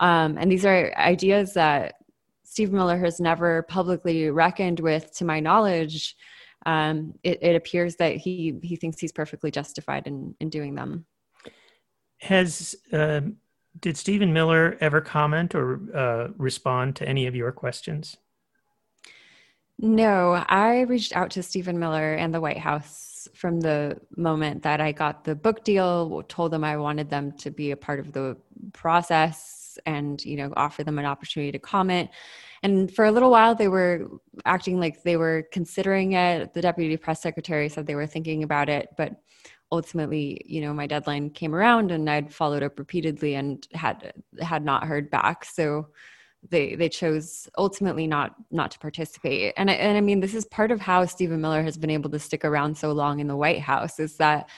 Um, 0.00 0.36
and 0.38 0.50
these 0.50 0.66
are 0.66 0.92
ideas 0.96 1.54
that 1.54 1.94
Steve 2.42 2.72
Miller 2.72 2.98
has 2.98 3.20
never 3.20 3.62
publicly 3.62 4.28
reckoned 4.30 4.80
with, 4.80 5.14
to 5.16 5.24
my 5.24 5.38
knowledge, 5.38 6.16
um, 6.66 7.14
it, 7.22 7.38
it, 7.42 7.56
appears 7.56 7.96
that 7.96 8.16
he 8.16 8.58
he 8.62 8.76
thinks 8.76 8.98
he's 8.98 9.12
perfectly 9.12 9.50
justified 9.50 10.06
in 10.06 10.34
in 10.40 10.50
doing 10.50 10.74
them. 10.74 11.06
Has 12.18 12.74
uh, 12.92 13.22
did 13.78 13.96
Stephen 13.96 14.32
Miller 14.32 14.76
ever 14.80 15.00
comment 15.00 15.54
or 15.54 15.80
uh, 15.94 16.28
respond 16.36 16.96
to 16.96 17.08
any 17.08 17.26
of 17.26 17.34
your 17.34 17.52
questions? 17.52 18.16
No, 19.78 20.44
I 20.48 20.82
reached 20.82 21.16
out 21.16 21.30
to 21.32 21.42
Stephen 21.42 21.78
Miller 21.78 22.14
and 22.14 22.34
the 22.34 22.40
White 22.40 22.58
House 22.58 23.28
from 23.34 23.60
the 23.60 23.98
moment 24.16 24.62
that 24.62 24.80
I 24.80 24.92
got 24.92 25.24
the 25.24 25.34
book 25.34 25.64
deal, 25.64 26.22
told 26.28 26.52
them 26.52 26.64
I 26.64 26.76
wanted 26.76 27.08
them 27.08 27.32
to 27.38 27.50
be 27.50 27.70
a 27.70 27.76
part 27.76 28.00
of 28.00 28.12
the 28.12 28.36
process 28.72 29.78
and, 29.86 30.22
you 30.24 30.36
know, 30.36 30.52
offer 30.56 30.84
them 30.84 30.98
an 30.98 31.06
opportunity 31.06 31.52
to 31.52 31.58
comment. 31.58 32.10
And 32.62 32.92
for 32.92 33.06
a 33.06 33.12
little 33.12 33.30
while, 33.30 33.54
they 33.54 33.68
were 33.68 34.06
acting 34.44 34.78
like 34.78 35.02
they 35.02 35.16
were 35.16 35.46
considering 35.50 36.12
it. 36.12 36.52
The 36.52 36.60
deputy 36.60 36.96
press 36.98 37.22
secretary 37.22 37.68
said 37.70 37.86
they 37.86 37.94
were 37.94 38.06
thinking 38.06 38.42
about 38.42 38.68
it, 38.68 38.88
but 38.98 39.14
ultimately, 39.72 40.40
you 40.44 40.60
know, 40.60 40.74
my 40.74 40.86
deadline 40.86 41.30
came 41.30 41.54
around 41.54 41.90
and 41.90 42.08
I'd 42.08 42.32
followed 42.32 42.62
up 42.62 42.78
repeatedly 42.78 43.34
and 43.34 43.66
had 43.72 44.12
had 44.40 44.64
not 44.64 44.84
heard 44.84 45.10
back. 45.10 45.44
So 45.44 45.88
they 46.48 46.74
they 46.74 46.88
chose 46.88 47.48
ultimately 47.58 48.06
not 48.06 48.34
not 48.50 48.70
to 48.72 48.78
participate. 48.78 49.54
And 49.56 49.70
I, 49.70 49.74
and 49.74 49.96
I 49.96 50.00
mean 50.00 50.20
this 50.20 50.34
is 50.34 50.46
part 50.46 50.70
of 50.70 50.80
how 50.80 51.04
Stephen 51.04 51.40
Miller 51.40 51.62
has 51.62 51.76
been 51.76 51.90
able 51.90 52.10
to 52.10 52.18
stick 52.18 52.44
around 52.44 52.76
so 52.76 52.92
long 52.92 53.20
in 53.20 53.28
the 53.28 53.36
White 53.36 53.60
House 53.60 54.00
is 54.00 54.16
that 54.16 54.48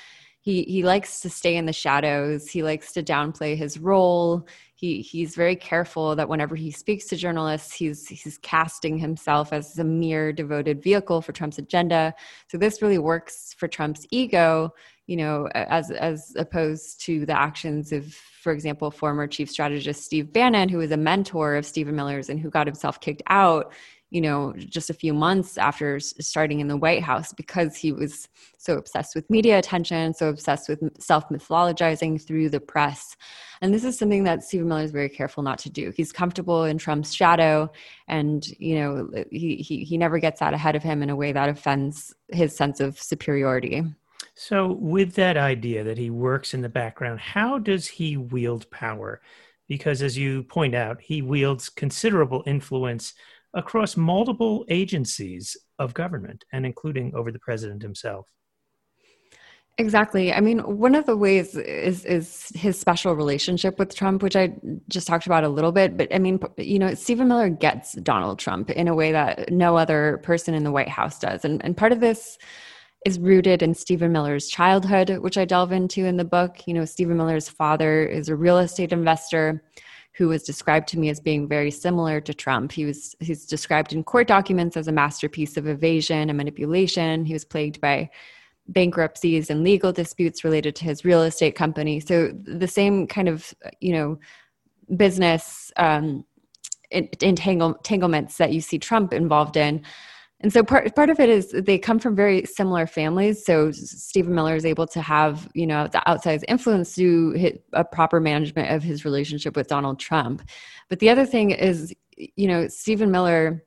he 0.41 0.63
he 0.63 0.83
likes 0.83 1.21
to 1.21 1.31
stay 1.31 1.57
in 1.57 1.67
the 1.67 1.73
shadows. 1.73 2.49
He 2.49 2.63
likes 2.63 2.93
to 2.93 3.03
downplay 3.03 3.57
his 3.57 3.79
role. 3.79 4.47
He 4.75 5.01
he's 5.01 5.35
very 5.35 5.57
careful 5.57 6.15
that 6.17 6.29
whenever 6.29 6.57
he 6.57 6.71
speaks 6.71 7.07
to 7.07 7.17
journalists 7.17 7.73
he's 7.73 8.09
he's 8.09 8.39
casting 8.43 8.99
himself 8.99 9.53
as 9.53 9.79
a 9.79 9.85
mere 9.85 10.33
devoted 10.33 10.83
vehicle 10.83 11.21
for 11.23 11.33
Trump's 11.33 11.59
agenda. 11.59 12.15
So 12.49 12.59
this 12.59 12.83
really 12.83 12.99
works 12.99 13.55
for 13.59 13.67
Trump's 13.69 14.07
ego 14.11 14.73
you 15.07 15.17
know 15.17 15.49
as 15.55 15.91
as 15.91 16.33
opposed 16.37 17.01
to 17.05 17.27
the 17.27 17.39
actions 17.39 17.93
of 17.93 18.17
for 18.43 18.53
example, 18.53 18.91
former 18.91 19.29
chief 19.29 19.49
strategist 19.49 20.03
Steve 20.03 20.33
Bannon, 20.33 20.69
who 20.69 20.79
was 20.79 20.91
a 20.91 20.97
mentor 20.97 21.55
of 21.55 21.65
Stephen 21.65 21.95
Miller's 21.95 22.29
and 22.29 22.41
who 22.41 22.51
got 22.51 22.67
himself 22.67 23.01
kicked 23.01 23.23
out, 23.29 23.73
you 24.11 24.21
know, 24.21 24.53
just 24.57 24.91
a 24.91 24.95
few 24.95 25.15
months 25.15 25.57
after 25.57 26.01
starting 26.01 26.59
in 26.59 26.67
the 26.67 26.77
White 26.77 27.05
House 27.05 27.33
because 27.33 27.77
he 27.77 27.93
was 27.93 28.29
so 28.59 28.77
obsessed 28.77 29.15
with 29.15 29.31
media 29.31 29.61
attention, 29.61 30.13
so 30.13 30.29
obsessed 30.29 30.69
with 30.69 30.81
self 31.01 31.29
mythologizing 31.29 32.21
through 32.21 32.49
the 32.49 32.59
press. 32.59 33.17
And 33.61 33.73
this 33.73 33.85
is 33.85 33.97
something 33.97 34.25
that 34.25 34.43
Stephen 34.43 34.67
Miller 34.67 34.83
is 34.83 34.91
very 34.91 35.09
careful 35.09 35.45
not 35.45 35.61
to 35.61 35.71
do. 35.71 35.93
He's 35.97 36.11
comfortable 36.11 36.65
in 36.65 36.79
Trump's 36.79 37.15
shadow, 37.15 37.71
and 38.09 38.45
you 38.59 38.75
know, 38.75 39.09
he 39.31 39.57
he, 39.57 39.85
he 39.85 39.97
never 39.97 40.19
gets 40.19 40.43
out 40.43 40.53
ahead 40.53 40.75
of 40.75 40.83
him 40.83 41.01
in 41.01 41.11
a 41.11 41.17
way 41.17 41.31
that 41.31 41.49
offends 41.49 42.13
his 42.29 42.57
sense 42.57 42.81
of 42.81 43.01
superiority. 43.01 43.85
So, 44.35 44.73
with 44.73 45.15
that 45.15 45.37
idea 45.37 45.85
that 45.85 45.99
he 45.99 46.11
works 46.11 46.55
in 46.55 46.63
the 46.63 46.69
background, 46.69 47.21
how 47.21 47.59
does 47.59 47.87
he 47.87 48.17
wield 48.17 48.71
power? 48.71 49.21
Because, 49.69 50.03
as 50.03 50.17
you 50.17 50.43
point 50.45 50.75
out, 50.75 51.01
he 51.01 51.23
wields 51.23 51.69
considerable 51.69 52.43
influence 52.47 53.15
across 53.55 53.97
multiple 53.97 54.65
agencies 54.69 55.57
of 55.79 55.95
government 55.95 56.45
and 56.53 56.65
including 56.65 57.15
over 57.15 57.31
the 57.31 57.39
president 57.39 57.83
himself. 57.83 58.27
Exactly. 59.79 60.35
I 60.35 60.41
mean, 60.41 60.59
one 60.59 60.95
of 60.95 61.07
the 61.07 61.17
ways 61.17 61.57
is 61.57 62.05
is 62.05 62.53
his 62.55 62.79
special 62.79 63.17
relationship 63.17 63.79
with 63.79 63.95
Trump, 63.95 64.23
which 64.23 64.37
I 64.37 64.55
just 64.89 65.07
talked 65.07 65.25
about 65.25 65.45
a 65.45 65.49
little 65.49 65.73
bit. 65.73 65.97
But 65.97 66.15
I 66.15 66.19
mean, 66.19 66.39
you 66.59 66.79
know, 66.79 66.93
Stephen 66.95 67.29
Miller 67.29 67.49
gets 67.49 67.95
Donald 67.95 68.39
Trump 68.39 68.69
in 68.69 68.87
a 68.87 68.95
way 68.95 69.13
that 69.13 69.51
no 69.51 69.79
other 69.79 70.21
person 70.23 70.53
in 70.53 70.63
the 70.63 70.71
White 70.71 70.91
House 70.91 71.19
does, 71.19 71.47
and 71.47 71.65
and 71.65 71.75
part 71.75 71.93
of 71.93 72.01
this 72.01 72.37
is 73.05 73.19
rooted 73.19 73.63
in 73.63 73.75
Stephen 73.75 74.13
Miller's 74.13 74.49
childhood, 74.49 75.11
which 75.19 75.37
I 75.37 75.45
delve 75.45 75.73
into 75.73 76.05
in 76.05 76.17
the 76.17 76.25
book. 76.25 76.67
You 76.67 76.75
know, 76.75 76.85
Stephen 76.85 77.17
Miller's 77.17 77.49
father 77.49 78.05
is 78.05 78.29
a 78.29 78.37
real 78.37 78.59
estate 78.59 78.93
investor 78.93 79.63
who 80.15 80.29
was 80.29 80.43
described 80.43 80.89
to 80.89 80.99
me 80.99 81.09
as 81.09 81.21
being 81.21 81.49
very 81.49 81.71
similar 81.71 82.21
to 82.21 82.35
Trump. 82.35 82.73
He 82.73 82.85
was 82.85 83.17
he's 83.21 83.47
described 83.47 83.93
in 83.93 84.05
court 84.05 84.29
documents 84.29 84.77
as 84.77 84.87
a 84.87 84.93
masterpiece 84.93 85.57
of 85.57 85.67
evasion 85.67 86.29
and 86.29 86.37
manipulation. 86.37 87.25
He 87.25 87.33
was 87.33 87.45
plagued 87.45 87.81
by 87.81 88.11
bankruptcies 88.69 89.51
and 89.51 89.65
legal 89.65 89.93
disputes 89.93 90.45
related 90.45 90.77
to 90.77 90.85
his 90.85 91.05
real 91.05 91.23
estate 91.23 91.55
company. 91.55 91.99
So 91.99 92.33
the 92.45 92.69
same 92.69 93.07
kind 93.07 93.29
of, 93.29 93.53
you 93.81 93.93
know, 93.93 94.19
business 94.97 95.73
um, 95.77 96.25
entanglements 96.91 98.37
that 98.37 98.53
you 98.53 98.61
see 98.61 98.79
Trump 98.79 99.13
involved 99.13 99.57
in 99.57 99.83
and 100.43 100.53
so 100.53 100.63
part 100.65 100.95
part 100.95 101.09
of 101.09 101.21
it 101.21 101.29
is 101.29 101.53
they 101.53 101.79
come 101.79 101.99
from 101.99 102.17
very 102.17 102.45
similar 102.45 102.87
families. 102.87 103.45
So 103.45 103.71
Stephen 103.71 104.35
Miller 104.35 104.57
is 104.57 104.65
able 104.65 104.87
to 104.89 105.01
have 105.01 105.49
you 105.55 105.67
know 105.67 105.87
the 105.87 106.03
outsized 106.07 106.45
influence 106.49 106.95
through 106.95 107.61
a 107.73 107.85
proper 107.85 108.21
management 108.21 108.71
of 108.71 108.83
his 108.83 109.05
relationship 109.05 109.55
with 109.57 109.69
Donald 109.69 110.01
Trump. 110.01 110.43
But 110.89 110.99
the 110.99 111.11
other 111.11 111.25
thing 111.25 111.53
is, 111.53 111.95
you 112.17 112.49
know, 112.49 112.69
Stephen 112.69 113.11
Miller. 113.11 113.65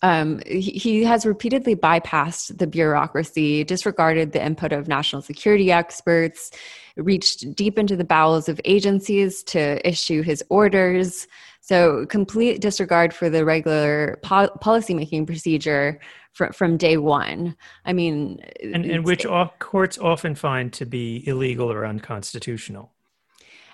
Um, 0.00 0.40
he, 0.46 0.60
he 0.60 1.02
has 1.02 1.26
repeatedly 1.26 1.74
bypassed 1.74 2.56
the 2.56 2.68
bureaucracy, 2.68 3.64
disregarded 3.64 4.30
the 4.30 4.40
input 4.40 4.72
of 4.72 4.86
national 4.86 5.22
security 5.22 5.72
experts, 5.72 6.52
reached 6.96 7.52
deep 7.56 7.80
into 7.80 7.96
the 7.96 8.04
bowels 8.04 8.48
of 8.48 8.60
agencies 8.64 9.42
to 9.44 9.84
issue 9.88 10.22
his 10.22 10.44
orders. 10.50 11.26
So 11.68 12.06
complete 12.06 12.62
disregard 12.62 13.12
for 13.12 13.28
the 13.28 13.44
regular 13.44 14.18
po- 14.22 14.48
policymaking 14.64 15.26
procedure 15.26 16.00
fr- 16.32 16.52
from 16.54 16.78
day 16.78 16.96
one. 16.96 17.56
I 17.84 17.92
mean, 17.92 18.40
and, 18.62 18.86
and 18.86 19.04
which 19.04 19.26
all 19.26 19.52
courts 19.58 19.98
often 19.98 20.34
find 20.34 20.72
to 20.72 20.86
be 20.86 21.28
illegal 21.28 21.70
or 21.70 21.84
unconstitutional. 21.84 22.94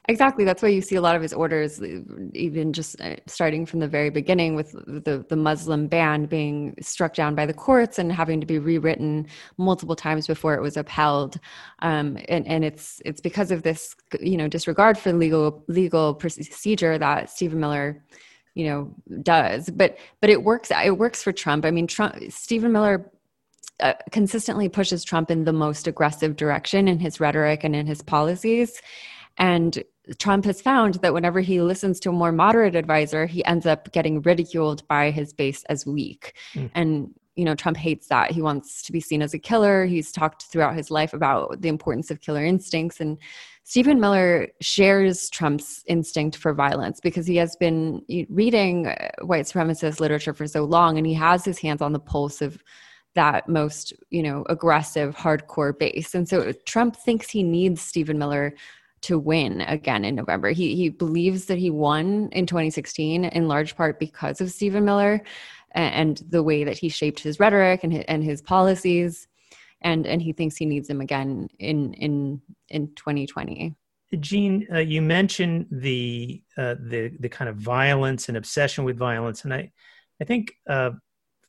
Exactly. 0.07 0.45
That's 0.45 0.63
why 0.63 0.69
you 0.69 0.83
see 0.83 0.97
a 0.97 1.01
lot 1.01 1.17
of 1.17 1.23
his 1.23 1.33
orders, 1.33 1.81
even 2.35 2.75
just 2.75 3.01
uh, 3.01 3.17
starting 3.27 3.65
from 3.65 3.81
the 3.81 3.89
very 3.89 4.11
beginning 4.11 4.55
with 4.55 4.73
the, 4.73 5.25
the 5.27 5.37
Muslim 5.37 5.87
ban 5.87 6.27
being 6.27 6.75
struck 6.83 7.15
down 7.15 7.35
by 7.35 7.47
the 7.47 7.55
courts 7.55 7.99
and 7.99 8.13
having 8.13 8.39
to 8.39 8.47
be 8.47 8.59
rewritten 8.59 9.27
multiple 9.57 9.97
times 9.97 10.27
before 10.27 10.55
it 10.55 10.61
was 10.61 10.77
upheld. 10.77 11.41
Um, 11.79 12.19
and, 12.29 12.47
and 12.47 12.67
it's 12.67 13.01
it's 13.07 13.23
because 13.23 13.51
of 13.51 13.63
this, 13.63 13.97
you 14.21 14.37
know, 14.37 14.47
disregard 14.47 14.99
for 14.99 15.11
legal 15.15 15.65
legal 15.69 16.15
procedure 16.15 16.99
that 16.99 17.31
Stephen 17.31 17.59
Miller, 17.61 18.05
you 18.55 18.67
know, 18.67 18.95
does. 19.23 19.71
But 19.71 19.97
but 20.21 20.29
it 20.29 20.43
works. 20.43 20.71
It 20.71 20.99
works 20.99 21.23
for 21.23 21.33
Trump. 21.33 21.65
I 21.65 21.71
mean, 21.71 21.87
Trump, 21.87 22.17
Stephen 22.29 22.73
Miller 22.73 23.11
uh, 23.81 23.95
consistently 24.13 24.69
pushes 24.69 25.03
Trump 25.03 25.31
in 25.31 25.45
the 25.45 25.53
most 25.55 25.87
aggressive 25.87 26.37
direction 26.37 26.89
in 26.89 26.99
his 26.99 27.21
rhetoric 27.21 27.65
and 27.65 27.75
in 27.75 27.87
his 27.87 28.03
policies. 28.03 28.83
And 29.39 29.83
Trump 30.19 30.45
has 30.45 30.61
found 30.61 30.95
that 30.97 31.15
whenever 31.15 31.41
he 31.41 31.61
listens 31.61 31.99
to 32.01 32.11
a 32.11 32.13
more 32.13 32.33
moderate 32.33 32.75
advisor, 32.75 33.27
he 33.27 33.45
ends 33.45 33.67
up 33.67 33.91
getting 33.93 34.21
ridiculed 34.23 34.87
by 34.89 35.11
his 35.11 35.33
base 35.33 35.65
as 35.65 35.87
weak. 35.87 36.35
Mm. 36.55 36.71
And 36.75 37.15
you 37.37 37.45
know, 37.45 37.55
Trump 37.55 37.77
hates 37.77 38.07
that. 38.09 38.31
He 38.31 38.41
wants 38.41 38.83
to 38.83 38.93
be 38.93 39.01
seen 39.01 39.21
as 39.21 39.35
a 39.35 39.39
killer. 39.39 39.87
He's 39.87 40.13
talked 40.13 40.45
throughout 40.45 40.77
his 40.77 40.91
life 40.91 41.13
about 41.13 41.61
the 41.61 41.69
importance 41.69 42.11
of 42.11 42.21
killer 42.21 42.45
instincts. 42.45 43.01
And 43.01 43.19
Stephen 43.65 43.99
Miller 43.99 44.49
shares 44.61 45.29
Trump's 45.31 45.83
instinct 45.87 46.37
for 46.37 46.55
violence 46.55 47.01
because 47.01 47.27
he 47.27 47.37
has 47.37 47.57
been 47.57 48.03
reading 48.29 48.87
uh, 48.87 49.09
white 49.23 49.47
supremacist 49.47 49.99
literature 49.99 50.35
for 50.35 50.47
so 50.47 50.65
long 50.65 50.97
and 50.97 51.07
he 51.07 51.15
has 51.15 51.45
his 51.45 51.59
hands 51.59 51.83
on 51.83 51.93
the 51.93 51.99
pulse 51.99 52.41
of 52.41 52.63
that 53.15 53.49
most, 53.49 53.93
you 54.11 54.23
know, 54.23 54.45
aggressive, 54.49 55.17
hardcore 55.17 55.77
base. 55.77 56.15
And 56.15 56.29
so 56.29 56.53
Trump 56.67 56.97
thinks 56.97 57.31
he 57.31 57.43
needs 57.43 57.81
Stephen 57.81 58.19
Miller 58.19 58.55
to 59.05 59.19
win 59.19 59.61
again 59.63 60.05
in 60.05 60.15
November. 60.15 60.51
He 60.51 60.75
he 60.75 60.89
believes 60.89 61.47
that 61.47 61.59
he 61.59 61.71
won 61.71 62.29
in 62.33 62.47
2016 62.47 63.25
in 63.25 63.49
large 63.49 63.77
part 63.77 63.99
because 63.99 64.41
of 64.41 64.51
Stephen 64.51 64.85
Miller 64.85 65.23
and, 65.73 66.23
the 66.29 66.43
way 66.43 66.63
that 66.65 66.79
he 66.79 66.89
shaped 66.89 67.19
his 67.19 67.41
rhetoric 67.41 67.83
and 67.83 67.93
his, 67.93 68.05
and 68.07 68.23
his 68.23 68.41
policies, 68.41 69.29
and 69.83 70.07
and 70.07 70.23
he 70.23 70.33
thinks 70.33 70.57
he 70.57 70.67
needs 70.67 70.89
him 70.89 71.01
again 71.01 71.49
in 71.59 71.93
in 71.95 72.41
in 72.69 72.95
2020. 72.95 73.75
Jean, 74.21 74.67
uh, 74.73 74.79
you 74.79 75.03
mentioned 75.03 75.67
the 75.71 76.43
uh, 76.57 76.77
the 76.79 77.13
the 77.21 77.29
kind 77.29 77.49
of 77.49 77.57
violence 77.57 78.29
and 78.29 78.37
obsession 78.37 78.85
with 78.85 78.97
violence, 78.97 79.45
and 79.45 79.53
I 79.53 79.73
I 80.21 80.25
think 80.25 80.55
uh, 80.69 80.93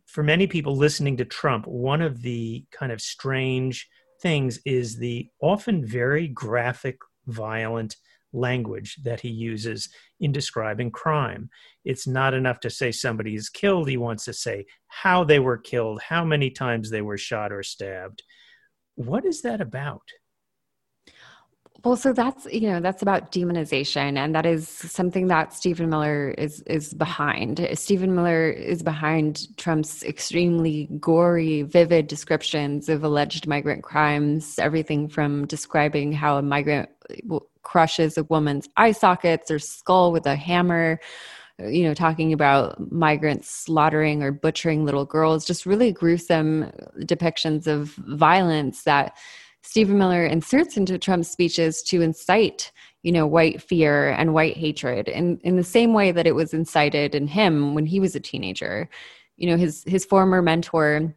for 0.07 0.24
many 0.24 0.47
people 0.47 0.75
listening 0.75 1.17
to 1.17 1.25
Trump, 1.25 1.67
one 1.67 2.01
of 2.01 2.21
the 2.21 2.65
kind 2.71 2.91
of 2.91 3.01
strange 3.01 3.88
things 4.21 4.59
is 4.65 4.97
the 4.97 5.29
often 5.39 5.85
very 5.85 6.27
graphic 6.27 6.97
violent 7.27 7.96
language 8.34 8.98
that 9.03 9.22
he 9.22 9.29
uses 9.29 9.89
in 10.20 10.32
describing 10.32 10.91
crime. 10.91 11.50
It's 11.84 12.05
not 12.05 12.34
enough 12.34 12.60
to 12.62 12.70
say 12.70 12.91
somebody 12.91 13.36
is 13.36 13.50
killed. 13.50 13.88
He 13.88 13.98
wants 13.98 14.25
to 14.25 14.34
say 14.34 14.65
how 14.88 15.24
they 15.24 15.39
were 15.39 15.58
killed, 15.58 16.01
how 16.01 16.25
many 16.25 16.50
times 16.50 16.89
they 16.89 17.01
were 17.01 17.17
shot 17.17 17.51
or 17.51 17.63
stabbed. 17.63 18.24
What 18.96 19.25
is 19.25 19.41
that 19.41 19.62
about? 19.62 20.03
Well, 21.84 21.98
so 21.98 22.13
that's 22.13 22.46
you 22.51 22.70
know 22.70 22.79
that's 22.79 23.01
about 23.03 23.32
demonization, 23.32 24.17
and 24.17 24.34
that 24.34 24.46
is 24.46 24.67
something 24.67 25.27
that 25.27 25.53
Stephen 25.53 25.89
Miller 25.89 26.34
is 26.38 26.62
is 26.62 26.94
behind. 26.94 27.67
Stephen 27.74 28.15
Miller 28.15 28.50
is 28.50 28.82
behind 28.82 29.55
Trump's 29.58 30.03
extremely 30.03 30.88
gory, 31.00 31.62
vivid 31.63 32.08
descriptions 32.08 32.89
of 32.89 33.03
alleged 33.03 33.46
migrant 33.46 33.84
crimes. 33.84 34.58
Everything 34.58 35.08
from 35.08 35.46
describing 35.46 36.12
how 36.12 36.38
a 36.38 36.41
migrant 36.41 36.89
crushes 37.62 38.17
a 38.17 38.24
woman's 38.24 38.67
eye 38.77 38.91
sockets 38.91 39.51
or 39.51 39.60
skull 39.60 40.12
with 40.12 40.25
a 40.25 40.36
hammer, 40.36 41.00
you 41.60 41.84
know, 41.84 41.94
talking 41.94 42.34
about 42.34 42.91
migrants 42.91 43.50
slaughtering 43.50 44.24
or 44.24 44.32
butchering 44.32 44.86
little 44.86 45.05
girls. 45.05 45.46
Just 45.46 45.65
really 45.65 45.91
gruesome 45.91 46.72
depictions 47.01 47.67
of 47.67 47.89
violence 48.08 48.84
that 48.84 49.15
Stephen 49.65 49.98
Miller 49.98 50.25
inserts 50.25 50.77
into 50.77 50.98
Trump's 51.00 51.29
speeches 51.29 51.81
to 51.84 52.01
incite, 52.01 52.72
you 53.01 53.12
know, 53.12 53.25
white 53.25 53.62
fear 53.62 54.10
and 54.10 54.34
white 54.34 54.55
hatred 54.55 55.07
in, 55.07 55.39
in 55.43 55.55
the 55.55 55.63
same 55.63 55.91
way 55.91 56.12
that 56.12 56.27
it 56.27 56.36
was 56.36 56.53
incited 56.53 57.15
in 57.15 57.27
him 57.27 57.74
when 57.74 57.86
he 57.86 58.00
was 58.00 58.15
a 58.15 58.19
teenager. 58.19 58.88
You 59.38 59.50
know, 59.50 59.57
his 59.57 59.84
his 59.88 60.05
former 60.05 60.41
mentor, 60.43 61.13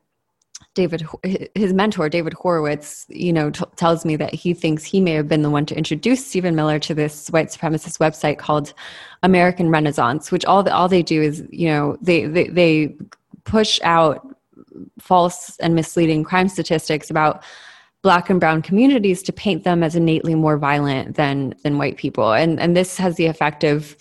David, 0.75 1.07
his 1.55 1.75
mentor, 1.75 2.09
David 2.09 2.33
Horowitz, 2.33 3.05
you 3.11 3.35
know, 3.35 3.51
t- 3.51 3.65
tells 3.77 4.07
me 4.07 4.17
that 4.17 4.35
he 4.35 4.55
thinks 4.55 4.83
he 4.83 5.01
may 5.01 5.13
have 5.13 5.29
been 5.29 5.43
the 5.43 5.51
one 5.51 5.67
to 5.67 5.77
introduce 5.77 6.27
Stephen 6.27 6.57
Miller 6.57 6.79
to 6.81 6.95
this 6.95 7.29
white 7.29 7.49
supremacist 7.49 7.99
website 7.99 8.39
called 8.39 8.73
American 9.23 9.69
Renaissance, 9.69 10.33
which 10.33 10.47
all 10.47 10.63
the, 10.63 10.75
all 10.75 10.89
they 10.89 11.03
do 11.03 11.21
is, 11.21 11.45
you 11.51 11.69
know, 11.69 11.99
they, 12.01 12.27
they, 12.27 12.49
they 12.49 12.97
push 13.45 13.79
out 13.83 14.27
false 14.99 15.57
and 15.59 15.75
misleading 15.75 16.25
crime 16.25 16.49
statistics 16.49 17.11
about 17.11 17.45
black 18.09 18.31
and 18.31 18.41
brown 18.41 18.63
communities 18.63 19.23
to 19.23 19.35
paint 19.35 19.65
them 19.65 19.83
as 19.83 19.95
innately 19.95 20.35
more 20.35 20.57
violent 20.57 21.17
than 21.17 21.55
than 21.63 21.77
white 21.77 21.99
people. 21.99 22.33
And 22.33 22.59
and 22.59 22.75
this 22.75 22.97
has 22.97 23.17
the 23.17 23.27
effect 23.27 23.65
of 23.65 23.95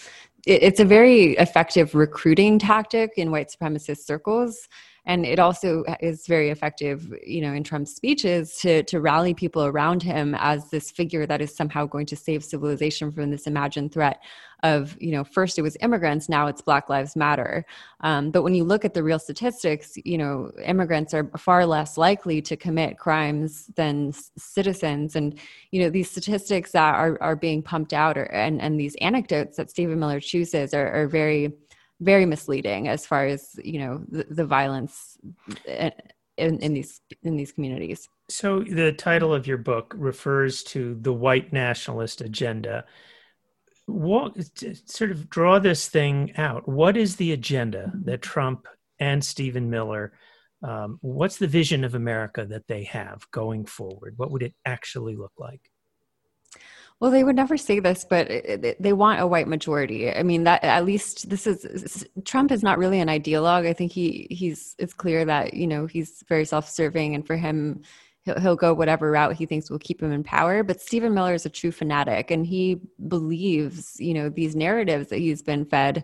it's 0.46 0.80
a 0.80 0.86
very 0.86 1.32
effective 1.46 1.94
recruiting 1.94 2.58
tactic 2.58 3.12
in 3.18 3.32
white 3.32 3.54
supremacist 3.54 4.06
circles 4.06 4.70
and 5.08 5.26
it 5.26 5.40
also 5.40 5.84
is 6.02 6.28
very 6.28 6.50
effective 6.52 7.12
you 7.26 7.42
know 7.42 7.54
in 7.54 7.64
trump's 7.64 7.96
speeches 7.96 8.58
to 8.58 8.84
to 8.84 9.02
rally 9.02 9.34
people 9.34 9.64
around 9.66 10.04
him 10.04 10.36
as 10.38 10.70
this 10.70 10.92
figure 10.92 11.26
that 11.26 11.42
is 11.42 11.56
somehow 11.56 11.86
going 11.86 12.06
to 12.06 12.16
save 12.16 12.44
civilization 12.44 13.12
from 13.12 13.32
this 13.32 13.48
imagined 13.48 13.92
threat 13.92 14.22
of 14.64 14.98
you 15.00 15.12
know 15.12 15.24
first 15.24 15.58
it 15.58 15.62
was 15.62 15.78
immigrants 15.82 16.30
now 16.30 16.48
it's 16.48 16.62
black 16.62 16.90
lives 16.90 17.16
matter. 17.16 17.66
Um, 18.02 18.32
but 18.32 18.44
when 18.44 18.54
you 18.54 18.64
look 18.64 18.86
at 18.86 18.94
the 18.94 19.04
real 19.04 19.20
statistics 19.20 19.98
you 20.04 20.18
know 20.18 20.52
immigrants 20.64 21.14
are 21.14 21.30
far 21.38 21.66
less 21.66 21.98
likely 21.98 22.42
to 22.44 22.58
commit 22.58 22.98
crimes 22.98 23.68
than 23.76 24.14
citizens. 24.38 25.16
And 25.16 25.40
you 25.72 25.82
know 25.82 25.90
these 25.90 26.10
statistics 26.10 26.72
that 26.72 26.96
are, 26.96 27.18
are 27.22 27.36
being 27.36 27.62
pumped 27.62 27.94
out 27.94 28.18
or, 28.18 28.24
and, 28.24 28.62
and 28.62 28.80
these 28.80 28.96
anecdotes 29.02 29.58
that 29.58 29.70
stephen 29.70 30.00
miller 30.00 30.20
chooses 30.20 30.74
are, 30.74 30.90
are 30.92 31.08
very 31.08 31.54
very 32.00 32.26
misleading 32.26 32.88
as 32.88 33.06
far 33.06 33.26
as 33.26 33.60
you 33.64 33.80
know 33.80 34.04
the, 34.10 34.26
the 34.30 34.46
violence 34.46 35.18
in, 35.66 36.60
in 36.60 36.74
these 36.74 37.02
in 37.24 37.36
these 37.36 37.52
communities. 37.52 38.08
So 38.30 38.62
the 38.62 38.92
title 38.92 39.34
of 39.34 39.48
your 39.48 39.58
book 39.58 39.94
refers 39.98 40.64
to 40.66 40.98
the 41.02 41.14
white 41.14 41.54
nationalist 41.54 42.22
agenda. 42.22 42.86
What 43.86 44.36
sort 44.86 45.12
of 45.12 45.30
draw 45.30 45.60
this 45.60 45.88
thing 45.88 46.34
out. 46.38 46.68
What 46.68 46.98
is 46.98 47.16
the 47.16 47.32
agenda 47.32 47.92
that 48.04 48.22
trump 48.22 48.68
and 49.00 49.24
stephen 49.24 49.70
miller 49.70 50.12
um, 50.64 50.98
what's 51.02 51.38
the 51.38 51.48
vision 51.48 51.84
of 51.84 51.94
america 51.94 52.46
that 52.46 52.68
they 52.68 52.84
have 52.86 53.30
going 53.32 53.66
forward? 53.66 54.16
What 54.18 54.32
would 54.32 54.42
it 54.44 54.56
actually 54.66 55.16
look 55.16 55.34
like 55.38 55.62
well, 57.00 57.12
they 57.12 57.24
would 57.24 57.36
never 57.36 57.58
say 57.58 57.80
this, 57.80 58.06
but 58.10 58.30
eh, 58.30 58.58
eh, 58.64 58.74
they 58.80 58.94
want 58.94 59.22
a 59.22 59.28
white 59.28 59.48
majority. 59.48 60.12
I 60.12 60.24
mean, 60.24 60.46
that 60.46 60.64
at 60.64 60.86
least 60.86 61.30
this 61.30 61.46
is 61.46 62.08
Trump 62.26 62.52
is 62.52 62.64
not 62.64 62.80
really 62.80 63.00
an 63.00 63.08
ideologue. 63.08 63.68
I 63.68 63.74
think 63.74 63.92
he 63.92 64.28
he's 64.32 64.76
it's 64.80 64.94
clear 64.94 65.24
that 65.26 65.54
you 65.54 65.68
know 65.68 65.86
he's 65.86 66.24
very 66.28 66.46
self-serving, 66.46 67.14
and 67.14 67.26
for 67.26 67.36
him, 67.36 67.84
he'll, 68.24 68.40
he'll 68.40 68.56
go 68.56 68.74
whatever 68.74 69.12
route 69.12 69.36
he 69.36 69.46
thinks 69.46 69.70
will 69.70 69.78
keep 69.80 70.02
him 70.02 70.12
in 70.12 70.24
power. 70.24 70.64
But 70.64 70.82
Stephen 70.82 71.14
Miller 71.14 71.36
is 71.36 71.46
a 71.46 71.50
true 71.50 71.72
fanatic, 71.72 72.32
and 72.32 72.48
he 72.48 72.82
believes 73.08 74.00
you 74.00 74.16
know 74.16 74.30
these 74.30 74.56
narratives 74.56 75.10
that 75.10 75.20
he's 75.20 75.44
been 75.44 75.66
fed 75.66 76.04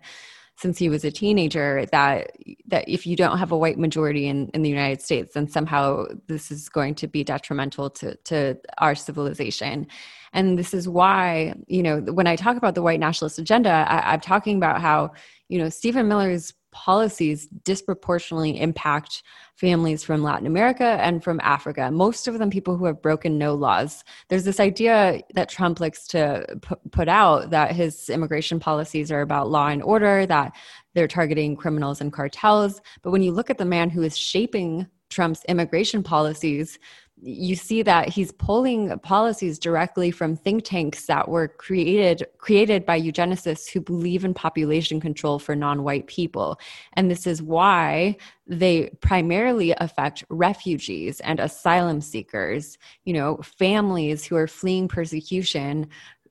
since 0.57 0.77
he 0.77 0.87
was 0.87 1.03
a 1.03 1.11
teenager 1.11 1.85
that 1.91 2.31
that 2.67 2.87
if 2.87 3.05
you 3.07 3.15
don't 3.15 3.37
have 3.37 3.51
a 3.51 3.57
white 3.57 3.77
majority 3.77 4.27
in, 4.27 4.49
in 4.53 4.61
the 4.61 4.69
United 4.69 5.01
States, 5.01 5.33
then 5.33 5.47
somehow 5.47 6.05
this 6.27 6.51
is 6.51 6.69
going 6.69 6.95
to 6.95 7.07
be 7.07 7.23
detrimental 7.23 7.89
to, 7.89 8.15
to 8.25 8.57
our 8.77 8.95
civilization. 8.95 9.87
And 10.31 10.57
this 10.57 10.73
is 10.73 10.87
why, 10.87 11.53
you 11.67 11.83
know, 11.83 11.99
when 12.01 12.27
I 12.27 12.35
talk 12.35 12.57
about 12.57 12.75
the 12.75 12.81
white 12.81 12.99
nationalist 12.99 13.39
agenda, 13.39 13.85
I, 13.87 14.13
I'm 14.13 14.19
talking 14.19 14.57
about 14.57 14.81
how, 14.81 15.11
you 15.49 15.59
know, 15.59 15.69
Stephen 15.69 16.07
Miller's 16.07 16.53
policies 16.73 17.47
disproportionately 17.63 18.59
impact 18.59 19.23
families 19.55 20.03
from 20.03 20.23
Latin 20.23 20.45
America 20.47 20.97
and 20.99 21.23
from 21.23 21.39
Africa, 21.41 21.89
most 21.91 22.27
of 22.27 22.39
them 22.39 22.49
people 22.49 22.75
who 22.75 22.86
have 22.86 23.01
broken 23.01 23.38
no 23.38 23.53
laws. 23.53 24.03
There's 24.27 24.43
this 24.43 24.59
idea 24.59 25.21
that 25.36 25.47
Trump 25.47 25.79
likes 25.79 26.07
to 26.07 26.45
put 26.91 27.07
out 27.07 27.51
that 27.51 27.71
his 27.71 28.09
immigration 28.09 28.59
policies 28.59 29.12
are 29.12 29.21
about 29.21 29.49
law 29.49 29.67
and 29.67 29.81
order, 29.81 30.25
that 30.25 30.53
they're 30.93 31.07
targeting 31.07 31.55
criminals 31.55 32.01
and 32.01 32.12
cartels. 32.12 32.81
But 33.01 33.12
when 33.12 33.21
you 33.21 33.31
look 33.31 33.49
at 33.49 33.57
the 33.57 33.65
man 33.65 33.89
who 33.89 34.01
is 34.01 34.17
shaping 34.17 34.88
Trump's 35.09 35.45
immigration 35.47 36.03
policies, 36.03 36.79
you 37.25 37.55
see 37.55 37.81
that 37.83 38.09
he's 38.09 38.33
pulling 38.33 38.99
policies 38.99 39.57
directly 39.57 40.12
from 40.12 40.36
think 40.36 40.65
tanks 40.65 41.05
that 41.05 41.29
were 41.29 41.47
created 41.47 42.25
created 42.38 42.86
by 42.86 42.99
eugenicists 42.99 43.71
who 43.71 43.79
believe 43.79 44.25
in 44.25 44.33
population 44.33 44.99
control 44.99 45.39
for 45.39 45.55
non-white 45.55 46.05
people. 46.07 46.59
And 46.93 47.09
this 47.09 47.25
is 47.25 47.41
why 47.41 48.17
they 48.45 48.89
primarily 48.99 49.73
affect 49.77 50.25
refugees 50.29 51.21
and 51.21 51.39
asylum 51.39 52.01
seekers 52.01 52.77
you 53.05 53.13
know 53.13 53.38
families 53.38 54.25
who 54.25 54.36
are 54.36 54.47
fleeing 54.47 54.89
persecution 54.89 55.88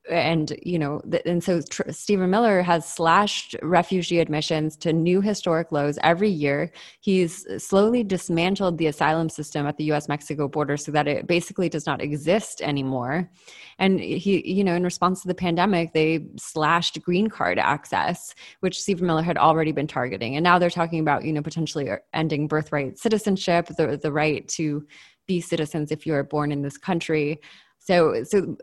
and 0.09 0.57
you 0.63 0.77
know 0.77 1.01
and 1.25 1.43
so 1.43 1.61
Tr- 1.61 1.89
stephen 1.91 2.29
miller 2.29 2.61
has 2.61 2.87
slashed 2.87 3.55
refugee 3.61 4.19
admissions 4.19 4.75
to 4.77 4.91
new 4.91 5.21
historic 5.21 5.71
lows 5.71 5.97
every 6.03 6.29
year. 6.29 6.71
He's 6.99 7.45
slowly 7.63 8.03
dismantled 8.03 8.77
the 8.77 8.87
asylum 8.87 9.29
system 9.29 9.65
at 9.65 9.77
the 9.77 9.85
us 9.85 10.09
mexico 10.09 10.47
border 10.47 10.75
so 10.75 10.91
that 10.91 11.07
it 11.07 11.27
basically 11.27 11.69
does 11.69 11.85
not 11.85 12.01
exist 12.01 12.61
anymore. 12.61 13.31
And 13.79 13.99
he 13.99 14.45
you 14.49 14.63
know 14.63 14.75
in 14.75 14.83
response 14.83 15.21
to 15.21 15.27
the 15.27 15.35
pandemic 15.35 15.93
they 15.93 16.25
slashed 16.37 17.01
green 17.01 17.27
card 17.27 17.57
access 17.57 18.35
which 18.59 18.81
stephen 18.81 19.07
miller 19.07 19.23
had 19.23 19.37
already 19.37 19.71
been 19.71 19.87
targeting. 19.87 20.35
And 20.35 20.43
now 20.43 20.59
they're 20.59 20.69
talking 20.69 20.99
about 20.99 21.23
you 21.23 21.31
know 21.31 21.41
potentially 21.41 21.87
er, 21.87 22.03
ending 22.13 22.47
birthright 22.47 22.99
citizenship 22.99 23.67
the, 23.77 23.97
the 24.01 24.11
right 24.11 24.45
to 24.49 24.85
be 25.27 25.39
citizens 25.39 25.91
if 25.91 26.05
you 26.05 26.13
are 26.13 26.23
born 26.23 26.51
in 26.51 26.61
this 26.61 26.77
country 26.77 27.39
so 27.85 28.23
so 28.23 28.57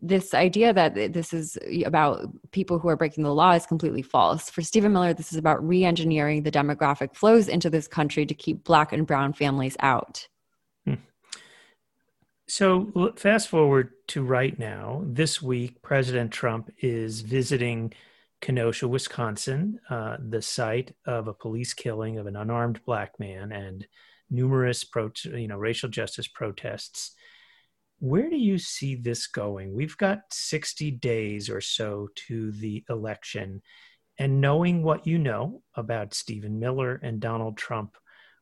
this 0.00 0.32
idea 0.32 0.72
that 0.72 0.94
this 0.94 1.32
is 1.34 1.58
about 1.84 2.28
people 2.50 2.78
who 2.78 2.88
are 2.88 2.96
breaking 2.96 3.22
the 3.22 3.34
law 3.34 3.52
is 3.52 3.66
completely 3.66 4.02
false. 4.02 4.48
For 4.50 4.62
stephen 4.62 4.92
miller 4.92 5.12
this 5.12 5.32
is 5.32 5.38
about 5.38 5.66
re-engineering 5.66 6.42
the 6.42 6.50
demographic 6.50 7.14
flows 7.14 7.48
into 7.48 7.68
this 7.68 7.86
country 7.86 8.24
to 8.26 8.34
keep 8.34 8.64
black 8.64 8.92
and 8.92 9.06
brown 9.06 9.32
families 9.32 9.76
out. 9.80 10.26
Hmm. 10.86 10.94
so 12.46 13.12
fast 13.16 13.48
forward 13.48 13.90
to 14.08 14.22
right 14.22 14.58
now. 14.58 15.02
This 15.04 15.42
week 15.42 15.82
president 15.82 16.32
trump 16.32 16.70
is 16.80 17.20
visiting 17.20 17.92
kenosha 18.40 18.88
wisconsin 18.88 19.78
uh, 19.90 20.16
the 20.28 20.42
site 20.42 20.94
of 21.06 21.28
a 21.28 21.34
police 21.34 21.74
killing 21.74 22.18
of 22.18 22.26
an 22.26 22.36
unarmed 22.36 22.80
black 22.84 23.18
man 23.18 23.52
and 23.52 23.86
numerous 24.30 24.84
pro- 24.84 25.10
you 25.24 25.48
know 25.48 25.58
racial 25.58 25.88
justice 25.88 26.28
protests 26.28 27.14
where 27.98 28.28
do 28.28 28.36
you 28.36 28.58
see 28.58 28.96
this 28.96 29.26
going? 29.26 29.74
We've 29.74 29.96
got 29.96 30.20
60 30.30 30.90
days 30.92 31.48
or 31.48 31.60
so 31.60 32.08
to 32.28 32.52
the 32.52 32.84
election. 32.88 33.62
And 34.18 34.40
knowing 34.40 34.82
what 34.82 35.06
you 35.06 35.18
know 35.18 35.62
about 35.74 36.14
Stephen 36.14 36.60
Miller 36.60 37.00
and 37.02 37.20
Donald 37.20 37.56
Trump, 37.56 37.96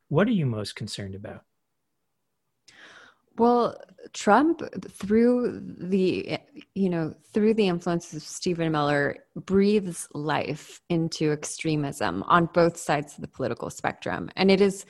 what 0.09 0.29
are 0.29 0.33
you 0.33 0.47
most 0.47 0.75
concerned 0.75 1.15
about? 1.15 1.43
Well, 3.39 3.81
Trump, 4.13 4.63
through 4.91 5.61
the 5.79 6.39
you 6.75 6.91
know 6.91 7.15
through 7.33 7.55
the 7.55 7.67
influence 7.67 8.13
of 8.13 8.23
Stephen 8.23 8.71
Miller, 8.73 9.25
breathes 9.35 10.07
life 10.13 10.83
into 10.91 11.33
extremism 11.33 12.23
on 12.25 12.51
both 12.53 12.77
sides 12.77 13.15
of 13.15 13.23
the 13.23 13.29
political 13.29 13.71
spectrum, 13.71 14.29
and 14.37 14.51
it 14.51 14.61
is 14.61 14.85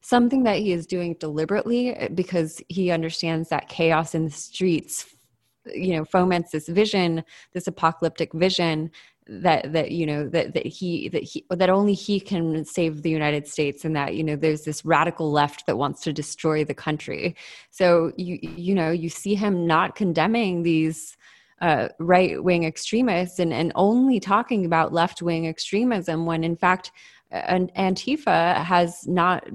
something 0.00 0.44
that 0.44 0.58
he 0.58 0.72
is 0.72 0.86
doing 0.86 1.16
deliberately 1.18 1.94
eh, 1.94 2.08
because 2.08 2.62
he 2.68 2.90
understands 2.90 3.48
that 3.48 3.68
chaos 3.68 4.14
in 4.14 4.24
the 4.24 4.30
streets 4.30 5.14
you 5.74 5.94
know 5.94 6.04
foments 6.04 6.50
this 6.50 6.68
vision 6.68 7.22
this 7.52 7.66
apocalyptic 7.66 8.32
vision 8.32 8.90
that 9.28 9.72
that 9.72 9.90
you 9.90 10.06
know 10.06 10.26
that 10.26 10.54
that 10.54 10.66
he 10.66 11.08
that 11.10 11.22
he 11.22 11.44
that 11.50 11.68
only 11.68 11.92
he 11.92 12.18
can 12.18 12.64
save 12.64 13.02
the 13.02 13.10
United 13.10 13.46
States 13.46 13.84
and 13.84 13.94
that 13.94 14.14
you 14.14 14.24
know 14.24 14.36
there's 14.36 14.64
this 14.64 14.84
radical 14.84 15.30
left 15.30 15.66
that 15.66 15.76
wants 15.76 16.00
to 16.02 16.12
destroy 16.12 16.64
the 16.64 16.74
country. 16.74 17.36
So 17.70 18.12
you 18.16 18.38
you 18.40 18.74
know 18.74 18.90
you 18.90 19.10
see 19.10 19.34
him 19.34 19.66
not 19.66 19.94
condemning 19.94 20.62
these 20.62 21.16
uh, 21.60 21.88
right 21.98 22.42
wing 22.42 22.64
extremists 22.64 23.38
and 23.38 23.52
and 23.52 23.70
only 23.74 24.18
talking 24.18 24.64
about 24.64 24.94
left 24.94 25.20
wing 25.20 25.46
extremism 25.46 26.24
when 26.24 26.42
in 26.42 26.56
fact 26.56 26.90
and 27.30 27.72
Antifa 27.74 28.64
has 28.64 29.06
not 29.06 29.46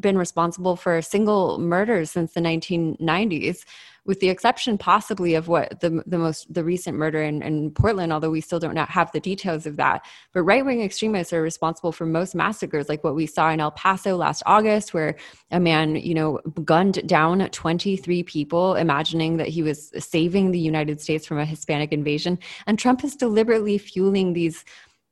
been 0.00 0.16
responsible 0.16 0.76
for 0.76 0.96
a 0.96 1.02
single 1.02 1.58
murder 1.58 2.04
since 2.04 2.32
the 2.34 2.40
1990s 2.40 3.64
with 4.06 4.20
the 4.20 4.28
exception 4.28 4.78
possibly 4.78 5.34
of 5.34 5.48
what 5.48 5.80
the 5.80 6.02
the 6.06 6.18
most 6.18 6.52
the 6.52 6.64
recent 6.64 6.96
murder 6.96 7.22
in, 7.22 7.42
in 7.42 7.70
Portland, 7.70 8.12
although 8.12 8.30
we 8.30 8.40
still 8.40 8.58
don't 8.58 8.76
have 8.76 9.12
the 9.12 9.20
details 9.20 9.66
of 9.66 9.76
that. 9.76 10.04
But 10.32 10.42
right 10.42 10.64
wing 10.64 10.82
extremists 10.82 11.32
are 11.32 11.42
responsible 11.42 11.92
for 11.92 12.06
most 12.06 12.34
massacres, 12.34 12.88
like 12.88 13.04
what 13.04 13.14
we 13.14 13.26
saw 13.26 13.50
in 13.50 13.60
El 13.60 13.70
Paso 13.70 14.16
last 14.16 14.42
August, 14.46 14.94
where 14.94 15.16
a 15.50 15.60
man, 15.60 15.96
you 15.96 16.14
know, 16.14 16.40
gunned 16.64 17.06
down 17.06 17.48
23 17.48 18.22
people, 18.24 18.74
imagining 18.74 19.36
that 19.36 19.48
he 19.48 19.62
was 19.62 19.92
saving 19.98 20.50
the 20.50 20.58
United 20.58 21.00
States 21.00 21.26
from 21.26 21.38
a 21.38 21.44
Hispanic 21.44 21.92
invasion. 21.92 22.38
And 22.66 22.78
Trump 22.78 23.04
is 23.04 23.16
deliberately 23.16 23.78
fueling 23.78 24.32
these 24.32 24.64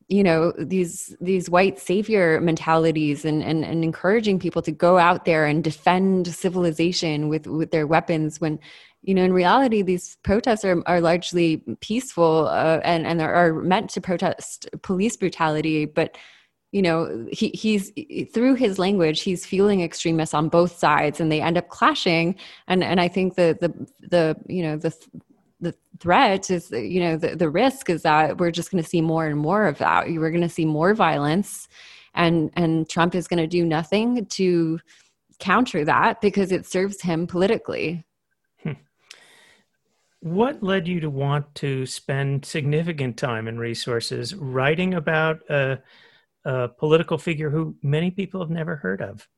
you 0.09 0.23
know 0.23 0.53
these 0.59 1.15
these 1.21 1.51
white 1.51 1.79
savior 1.79 2.41
mentalities 2.41 3.25
and, 3.25 3.43
and 3.43 3.65
and 3.65 3.85
encouraging 3.85 4.39
people 4.39 4.63
to 4.63 4.73
go 4.73 4.99
out 4.99 5.27
there 5.27 5.45
and 5.45 5.63
defend 5.63 6.27
civilization 6.29 7.29
with 7.29 7.47
with 7.47 7.71
their 7.71 7.87
weapons 7.87 8.41
when 8.41 8.59
you 9.03 9.15
know 9.15 9.23
in 9.23 9.33
reality 9.33 9.83
these 9.83 10.17
protests 10.23 10.65
are, 10.65 10.83
are 10.87 11.03
largely 11.03 11.59
peaceful 11.81 12.49
uh, 12.49 12.81
and 12.85 13.07
and 13.07 13.21
are 13.21 13.53
meant 13.53 13.91
to 13.91 14.01
protest 14.01 14.69
police 14.83 15.17
brutality. 15.17 15.85
But 15.85 16.17
you 16.73 16.83
know 16.83 17.27
he, 17.31 17.49
he's 17.51 17.93
through 18.33 18.55
his 18.55 18.79
language 18.79 19.23
he's 19.23 19.47
fueling 19.47 19.81
extremists 19.81 20.35
on 20.35 20.51
both 20.51 20.79
sides 20.79 21.19
and 21.21 21.31
they 21.31 21.41
end 21.41 21.59
up 21.59 21.69
clashing. 21.69 22.35
And 22.67 22.83
and 22.85 23.01
i 23.01 23.09
think 23.09 23.37
the 23.37 23.57
the 23.61 23.87
the 24.01 24.37
you 24.47 24.63
know 24.63 24.77
the 24.77 24.95
the 25.61 25.75
threat 25.99 26.51
is 26.51 26.71
you 26.71 27.01
know 27.01 27.17
the, 27.17 27.37
the 27.37 27.51
risk 27.51 27.91
is 27.91 28.03
that 28.03 28.39
we're 28.39 28.51
just 28.51 28.71
going 28.71 28.83
to 28.83 28.89
see 28.89 29.01
more 29.01 29.27
and 29.27 29.39
more 29.39 29.67
of 29.67 29.79
that. 29.79 30.07
We're 30.07 30.31
going 30.31 30.43
to 30.43 30.49
see 30.49 30.65
more 30.65 30.95
violence 30.95 31.69
and 32.15 32.51
and 32.55 32.89
trump 32.89 33.15
is 33.15 33.29
going 33.29 33.39
to 33.39 33.47
do 33.47 33.65
nothing 33.65 34.27
to 34.27 34.79
counter 35.39 35.85
that 35.85 36.21
because 36.21 36.53
it 36.53 36.67
serves 36.67 37.01
him 37.01 37.27
politically. 37.27 38.05
Hmm. 38.63 38.73
what 40.21 40.63
led 40.63 40.89
you 40.89 41.01
to 41.01 41.11
want 41.11 41.55
to 41.55 41.87
spend 41.87 42.45
significant 42.45 43.17
time 43.17 43.47
and 43.47 43.61
resources 43.61 44.35
writing 44.35 44.95
about 44.95 45.39
a, 45.49 45.79
a 46.45 46.69
political 46.69 47.19
figure 47.19 47.51
who 47.51 47.77
many 47.83 48.11
people 48.11 48.41
have 48.41 48.51
never 48.51 48.75
heard 48.75 49.01
of 49.01 49.29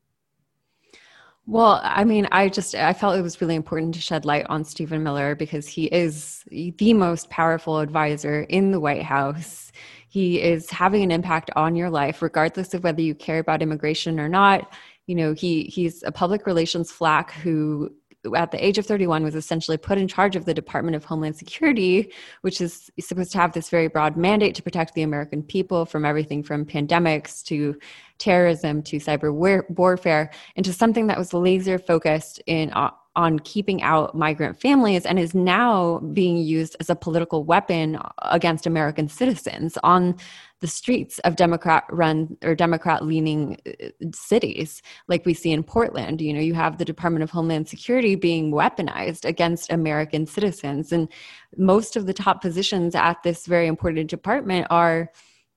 well, 1.46 1.81
I 1.83 2.05
mean, 2.05 2.29
I 2.31 2.48
just 2.48 2.74
I 2.74 2.92
felt 2.92 3.18
it 3.18 3.22
was 3.22 3.40
really 3.40 3.55
important 3.55 3.94
to 3.94 4.00
shed 4.00 4.24
light 4.24 4.46
on 4.48 4.64
Stephen 4.64 5.03
Miller 5.03 5.35
because 5.35 5.66
he 5.66 5.87
is 5.87 6.44
the 6.50 6.94
most 6.94 7.29
powerful 7.31 7.79
advisor 7.79 8.42
in 8.42 8.70
the 8.70 8.81
White 8.81 9.03
House. 9.03 9.72
He 10.09 10.40
is 10.40 10.70
having 10.70 11.03
an 11.03 11.11
impact 11.11 11.50
on 11.57 11.76
your 11.76 11.90
life 11.90 12.22
regardless 12.22 12.74
of 12.74 12.85
whether 12.85 13.00
you 13.00 13.14
care 13.14 13.38
about 13.38 13.62
immigration 13.62 14.20
or 14.20 14.29
not. 14.29 14.72
You 15.07 15.14
know, 15.16 15.33
he 15.33 15.64
he's 15.64 16.03
a 16.03 16.12
public 16.12 16.46
relations 16.46 16.90
flack 16.90 17.33
who 17.33 17.90
at 18.35 18.51
the 18.51 18.65
age 18.65 18.79
of 18.79 18.87
31 18.87 19.23
was 19.23 19.35
essentially 19.35 19.77
put 19.77 19.99
in 19.99 20.07
charge 20.07 20.37
of 20.37 20.45
the 20.45 20.55
Department 20.55 20.97
of 20.97 21.05
Homeland 21.05 21.37
Security, 21.37 22.13
which 22.43 22.61
is 22.61 22.91
supposed 23.01 23.33
to 23.33 23.39
have 23.39 23.53
this 23.53 23.71
very 23.71 23.89
broad 23.89 24.17
mandate 24.17 24.55
to 24.57 24.63
protect 24.63 24.95
the 24.95 25.03
American 25.03 25.43
people 25.43 25.87
from 25.87 26.05
everything 26.05 26.43
from 26.43 26.65
pandemics 26.65 27.43
to 27.45 27.77
terrorism 28.19 28.83
to 28.83 28.97
cyber 28.97 29.33
warfare, 29.71 30.31
into 30.57 30.73
something 30.73 31.07
that 31.07 31.19
was 31.19 31.33
laser 31.33 31.79
focused 31.79 32.43
in 32.47 32.71
uh, 32.73 32.91
on 33.17 33.39
keeping 33.41 33.83
out 33.83 34.15
migrant 34.15 34.61
families 34.61 35.05
and 35.05 35.19
is 35.19 35.35
now 35.35 35.99
being 36.13 36.37
used 36.37 36.77
as 36.79 36.89
a 36.89 36.95
political 36.95 37.43
weapon 37.43 37.99
against 38.23 38.67
American 38.67 39.09
citizens 39.09 39.77
on 39.83 40.17
the 40.61 40.66
streets 40.66 41.18
of 41.20 41.37
Democrat 41.37 41.85
run 41.90 42.37
or 42.44 42.55
Democrat 42.55 43.05
leaning 43.05 43.59
uh, 43.66 43.87
cities, 44.12 44.83
like 45.09 45.25
we 45.25 45.35
see 45.35 45.51
in 45.51 45.62
Portland. 45.62 46.20
You 46.20 46.33
know, 46.33 46.40
you 46.40 46.55
have 46.55 46.79
the 46.79 46.85
Department 46.85 47.23
of 47.23 47.31
Homeland 47.31 47.68
Security 47.68 48.14
being 48.14 48.53
weaponized 48.53 49.25
against 49.25 49.73
American 49.73 50.27
citizens. 50.27 50.92
And 50.92 51.09
most 51.57 51.96
of 51.96 52.07
the 52.07 52.14
top 52.14 52.42
positions 52.42 52.94
at 52.94 53.23
this 53.23 53.46
very 53.46 53.66
important 53.66 54.11
department 54.11 54.66
are 54.70 55.11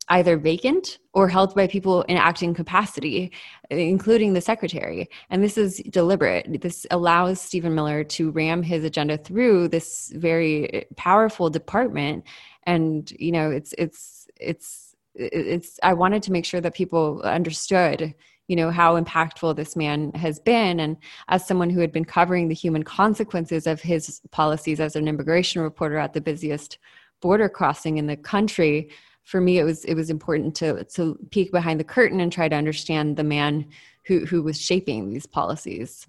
either 0.09 0.37
vacant 0.37 0.99
or 1.13 1.29
held 1.29 1.55
by 1.55 1.67
people 1.67 2.01
in 2.03 2.17
acting 2.17 2.53
capacity, 2.53 3.31
including 3.69 4.33
the 4.33 4.41
secretary. 4.41 5.09
And 5.29 5.43
this 5.43 5.57
is 5.57 5.81
deliberate. 5.89 6.61
This 6.61 6.85
allows 6.91 7.39
Stephen 7.39 7.73
Miller 7.73 8.03
to 8.05 8.31
ram 8.31 8.63
his 8.63 8.83
agenda 8.83 9.17
through 9.17 9.69
this 9.69 10.11
very 10.15 10.85
powerful 10.97 11.49
department. 11.49 12.25
And, 12.63 13.09
you 13.17 13.31
know, 13.31 13.49
it's, 13.49 13.73
it's, 13.77 14.27
it's, 14.39 14.92
it's, 15.15 15.79
I 15.83 15.93
wanted 15.93 16.23
to 16.23 16.31
make 16.31 16.45
sure 16.45 16.61
that 16.61 16.73
people 16.73 17.21
understood 17.23 18.13
you 18.47 18.57
know 18.57 18.71
how 18.71 18.99
impactful 18.99 19.55
this 19.55 19.75
man 19.75 20.11
has 20.13 20.39
been. 20.39 20.79
And 20.79 20.97
as 21.29 21.47
someone 21.47 21.69
who 21.69 21.79
had 21.79 21.91
been 21.91 22.05
covering 22.05 22.49
the 22.49 22.55
human 22.55 22.83
consequences 22.83 23.67
of 23.67 23.81
his 23.81 24.21
policies 24.31 24.79
as 24.79 24.95
an 24.95 25.07
immigration 25.07 25.61
reporter 25.61 25.97
at 25.97 26.13
the 26.13 26.21
busiest 26.21 26.77
border 27.21 27.47
crossing 27.47 27.97
in 27.97 28.07
the 28.07 28.17
country 28.17 28.89
for 29.23 29.39
me 29.39 29.57
it 29.57 29.63
was 29.63 29.85
it 29.85 29.95
was 29.95 30.09
important 30.09 30.53
to 30.55 30.83
to 30.83 31.17
peek 31.31 31.51
behind 31.51 31.79
the 31.79 31.85
curtain 31.85 32.19
and 32.19 32.31
try 32.31 32.49
to 32.49 32.55
understand 32.55 33.15
the 33.15 33.23
man 33.23 33.65
who 34.05 34.25
who 34.25 34.43
was 34.43 34.59
shaping 34.59 35.09
these 35.09 35.25
policies. 35.25 36.05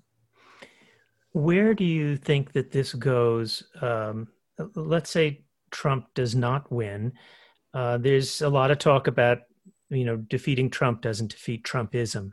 Where 1.31 1.75
do 1.75 1.85
you 1.85 2.17
think 2.17 2.53
that 2.53 2.71
this 2.71 2.93
goes? 2.95 3.63
Um, 3.81 4.29
let's 4.75 5.11
say 5.11 5.45
trump 5.71 6.07
does 6.15 6.35
not 6.35 6.71
win 6.71 7.13
uh, 7.75 7.99
there's 7.99 8.41
a 8.41 8.49
lot 8.49 8.71
of 8.71 8.79
talk 8.79 9.07
about 9.07 9.39
you 9.91 10.05
know 10.05 10.17
defeating 10.17 10.71
trump 10.71 11.03
doesn't 11.03 11.33
defeat 11.33 11.65
trumpism. 11.65 12.31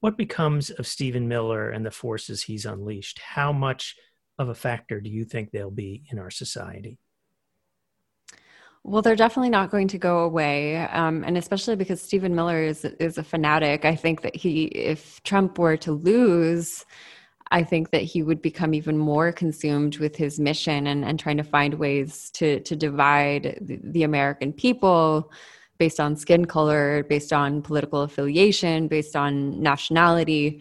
What 0.00 0.18
becomes 0.18 0.68
of 0.70 0.86
stephen 0.86 1.28
miller 1.28 1.70
and 1.70 1.86
the 1.86 1.90
forces 1.90 2.42
he's 2.42 2.66
unleashed? 2.66 3.20
How 3.20 3.52
much 3.52 3.96
of 4.38 4.48
a 4.48 4.54
factor 4.54 5.00
do 5.00 5.08
you 5.08 5.24
think 5.24 5.50
they'll 5.50 5.70
be 5.70 6.04
in 6.10 6.18
our 6.18 6.30
society? 6.30 6.98
Well, 8.86 9.00
they're 9.00 9.16
definitely 9.16 9.48
not 9.48 9.70
going 9.70 9.88
to 9.88 9.98
go 9.98 10.18
away, 10.18 10.76
um, 10.76 11.24
and 11.24 11.38
especially 11.38 11.74
because 11.74 12.02
Stephen 12.02 12.34
Miller 12.34 12.62
is 12.62 12.84
is 12.84 13.16
a 13.16 13.22
fanatic. 13.22 13.86
I 13.86 13.96
think 13.96 14.20
that 14.20 14.36
he, 14.36 14.64
if 14.64 15.22
Trump 15.22 15.58
were 15.58 15.78
to 15.78 15.92
lose, 15.92 16.84
I 17.50 17.62
think 17.62 17.90
that 17.90 18.02
he 18.02 18.22
would 18.22 18.40
become 18.40 18.74
even 18.74 18.96
more 18.96 19.30
consumed 19.30 19.98
with 19.98 20.16
his 20.16 20.40
mission 20.40 20.86
and, 20.86 21.04
and 21.04 21.18
trying 21.18 21.36
to 21.36 21.44
find 21.44 21.74
ways 21.74 22.30
to 22.34 22.60
to 22.60 22.74
divide 22.74 23.58
the, 23.60 24.02
American 24.02 24.52
people 24.52 25.30
based 25.78 25.98
on 26.00 26.16
skin 26.16 26.44
color, 26.44 27.04
based 27.04 27.32
on 27.32 27.62
political 27.62 28.02
affiliation, 28.02 28.88
based 28.88 29.16
on 29.16 29.60
nationality. 29.62 30.60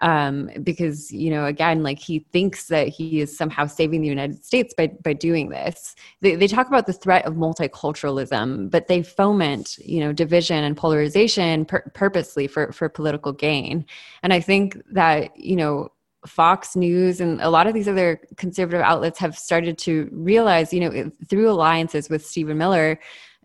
Um, 0.00 0.50
because 0.64 1.12
you 1.12 1.30
know 1.30 1.46
again 1.46 1.84
like 1.84 2.00
he 2.00 2.18
thinks 2.32 2.66
that 2.66 2.88
he 2.88 3.20
is 3.20 3.34
somehow 3.34 3.66
saving 3.66 4.02
the 4.02 4.08
united 4.08 4.44
states 4.44 4.74
by 4.76 4.88
by 4.88 5.12
doing 5.12 5.50
this. 5.50 5.94
They, 6.20 6.34
they 6.34 6.48
talk 6.48 6.66
about 6.66 6.86
the 6.86 6.92
threat 6.92 7.24
of 7.24 7.34
multiculturalism 7.34 8.70
but 8.72 8.88
they 8.88 9.04
foment 9.04 9.78
you 9.78 10.00
know 10.00 10.12
division 10.12 10.64
and 10.64 10.76
polarization 10.76 11.64
pur- 11.64 11.88
purposely 11.94 12.48
for 12.48 12.72
for 12.72 12.88
political 12.88 13.32
gain. 13.32 13.86
And 14.24 14.32
i 14.32 14.40
think 14.40 14.82
that 14.90 15.34
you 15.38 15.54
know 15.54 15.90
Fox 16.26 16.76
News 16.76 17.20
and 17.20 17.40
a 17.40 17.50
lot 17.50 17.66
of 17.66 17.74
these 17.74 17.88
other 17.88 18.20
conservative 18.36 18.80
outlets 18.80 19.18
have 19.18 19.36
started 19.36 19.78
to 19.78 20.08
realize, 20.12 20.72
you 20.72 20.80
know, 20.80 21.10
through 21.28 21.50
alliances 21.50 22.08
with 22.08 22.24
Stephen 22.24 22.58
Miller, 22.58 22.98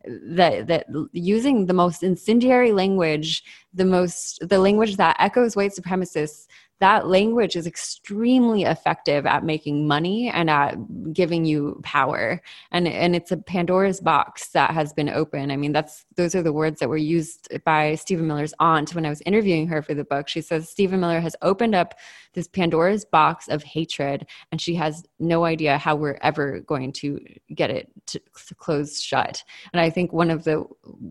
that 0.06 0.68
that 0.68 0.86
using 1.12 1.66
the 1.66 1.74
most 1.74 2.04
incendiary 2.04 2.72
language 2.72 3.44
the 3.74 3.84
most 3.84 4.40
the 4.48 4.58
language 4.58 4.96
that 4.96 5.16
echoes 5.20 5.58
white 5.58 5.72
supremacists 5.72 6.48
that 6.80 7.08
language 7.08 7.58
is 7.58 7.68
extremely 7.68 8.64
effective 8.64 9.26
at 9.26 9.44
making 9.44 9.86
money 9.86 10.30
and 10.30 10.50
at 10.50 10.76
giving 11.12 11.44
you 11.44 11.80
power. 11.84 12.42
And 12.72 12.88
and 12.88 13.16
it's 13.16 13.32
a 13.32 13.38
pandora's 13.38 14.00
box 14.00 14.50
that 14.50 14.72
has 14.72 14.94
been 14.94 15.10
open. 15.10 15.52
I 15.52 15.58
mean 15.58 15.74
that's 15.74 16.06
those 16.16 16.36
are 16.36 16.42
the 16.42 16.54
words 16.54 16.80
that 16.80 16.90
were 16.90 16.98
used 16.98 17.50
by 17.66 17.96
stephen 17.96 18.28
miller's 18.28 18.54
aunt 18.60 18.96
when 18.96 19.06
i 19.06 19.10
was 19.10 19.22
interviewing 19.26 19.68
her 19.68 19.82
for 19.82 19.94
the 19.94 20.06
book. 20.06 20.28
She 20.28 20.42
says 20.42 20.70
stephen 20.70 21.00
miller 21.02 21.20
has 21.20 21.36
opened 21.42 21.76
up 21.76 21.96
this 22.34 22.48
pandora's 22.48 23.06
box 23.06 23.48
of 23.48 23.64
hatred 23.64 24.26
and 24.52 24.62
she 24.62 24.76
has 24.76 25.04
no 25.20 25.46
idea 25.46 25.78
how 25.78 25.96
we're 25.96 26.20
ever 26.22 26.60
going 26.62 26.92
to 26.92 27.20
get 27.54 27.70
it 27.70 27.92
to, 28.06 28.20
close 28.58 29.02
shut 29.02 29.44
and 29.74 29.80
i 29.80 29.90
think 29.90 30.12
one 30.12 30.30
of 30.30 30.44
the 30.44 30.64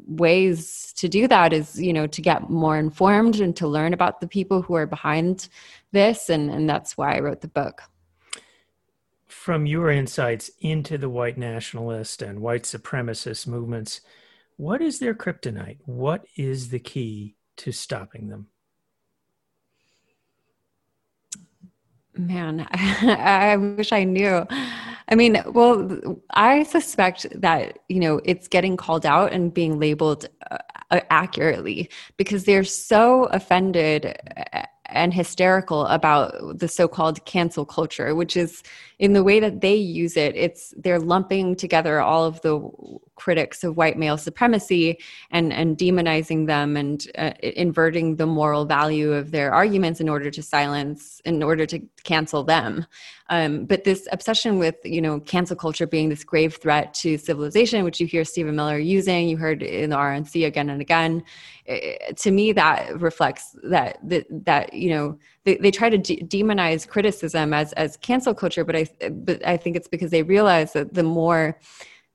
ways 0.07 0.92
to 0.96 1.09
do 1.09 1.28
that 1.28 1.52
is 1.52 1.81
you 1.81 1.92
know 1.92 2.07
to 2.07 2.20
get 2.20 2.50
more 2.50 2.78
informed 2.78 3.40
and 3.40 3.57
to 3.57 3.66
learn 3.66 3.92
about 3.92 4.20
the 4.20 4.28
people 4.28 4.62
who 4.62 4.74
are 4.74 4.87
behind 4.87 5.48
this 5.92 6.28
and 6.28 6.50
and 6.50 6.68
that's 6.68 6.96
why 6.96 7.14
i 7.14 7.20
wrote 7.20 7.40
the 7.40 7.48
book 7.48 7.83
from 9.48 9.66
your 9.66 9.90
insights 9.90 10.50
into 10.61 10.98
the 10.98 11.09
white 11.09 11.38
nationalist 11.38 12.22
and 12.22 12.40
white 12.40 12.64
supremacist 12.64 13.46
movements, 13.46 14.00
what 14.57 14.83
is 14.83 14.98
their 14.98 15.14
kryptonite? 15.14 15.78
What 15.85 16.26
is 16.37 16.70
the 16.70 16.78
key 16.78 17.37
to 17.59 17.70
stopping 17.70 18.28
them? 18.28 18.48
Man, 22.18 22.66
I, 22.72 23.57
wish 23.57 23.92
I 23.92 24.02
knew. 24.02 24.44
I 25.09 25.14
mean, 25.14 25.40
well, 25.46 26.20
I 26.31 26.64
suspect 26.64 27.26
that, 27.40 27.78
you 27.88 28.00
know, 28.00 28.20
it's 28.24 28.48
getting 28.48 28.76
called 28.76 29.07
out 29.07 29.33
and 29.33 29.54
being 29.54 29.78
labeled 29.78 30.26
uh, 30.50 30.59
accurately 31.11 31.88
because 32.16 32.44
they're 32.44 32.64
so 32.64 33.24
offended 33.26 34.18
and 34.87 35.14
hysterical 35.14 35.87
about 35.87 36.59
the 36.59 36.66
so-called 36.66 37.22
cancel 37.26 37.66
culture 37.66 38.14
which 38.14 38.38
is 38.38 38.62
in 38.98 39.12
the 39.12 39.22
way 39.22 39.38
that 39.38 39.61
they 39.61 39.74
use 39.74 40.16
it 40.16 40.35
it's 40.35 40.72
they're 40.78 40.98
lumping 40.98 41.54
together 41.54 42.00
all 42.00 42.24
of 42.24 42.40
the 42.40 42.59
critics 43.18 43.64
of 43.64 43.76
white 43.76 43.98
male 43.98 44.16
supremacy 44.16 44.98
and 45.31 45.52
and 45.52 45.76
demonizing 45.76 46.46
them 46.46 46.76
and 46.76 47.07
uh, 47.18 47.33
inverting 47.42 48.16
the 48.16 48.26
moral 48.26 48.64
value 48.64 49.12
of 49.12 49.31
their 49.33 49.52
arguments 49.52 50.00
in 50.00 50.09
order 50.09 50.31
to 50.31 50.42
silence 50.42 51.20
in 51.24 51.42
order 51.42 51.66
to 51.66 51.78
cancel 52.04 52.44
them. 52.44 52.87
Um, 53.31 53.66
but 53.66 53.85
this 53.85 54.09
obsession 54.11 54.59
with 54.59 54.76
you 54.85 55.02
know 55.02 55.20
cancel 55.20 55.57
culture 55.57 55.87
being 55.87 56.09
this 56.09 56.24
grave 56.24 56.57
threat 56.57 56.94
to 56.94 57.18
civilization 57.18 57.85
which 57.85 58.00
you 58.00 58.07
hear 58.07 58.24
stephen 58.24 58.57
miller 58.57 58.78
using 58.78 59.28
you 59.28 59.37
heard 59.37 59.62
in 59.62 59.90
the 59.90 59.96
rnc 59.96 60.46
again 60.46 60.70
and 60.70 60.81
again 60.81 61.22
to 62.16 62.31
me 62.31 62.52
that 62.52 62.98
reflects 62.98 63.54
that 63.64 63.98
that, 64.02 64.24
that 64.31 64.72
you 64.72 64.90
know 64.90 65.18
they, 65.44 65.57
they 65.57 65.70
try 65.70 65.90
to 65.90 65.98
de- 65.98 66.22
demonize 66.22 66.88
criticism 66.88 67.52
as 67.52 67.72
as 67.74 67.96
cancel 67.98 68.35
culture 68.35 68.64
but 68.64 68.76
i 68.76 68.87
but 69.11 69.46
i 69.46 69.57
think 69.57 69.76
it's 69.76 69.88
because 69.88 70.11
they 70.11 70.22
realize 70.22 70.72
that 70.72 70.94
the 70.94 71.02
more 71.02 71.59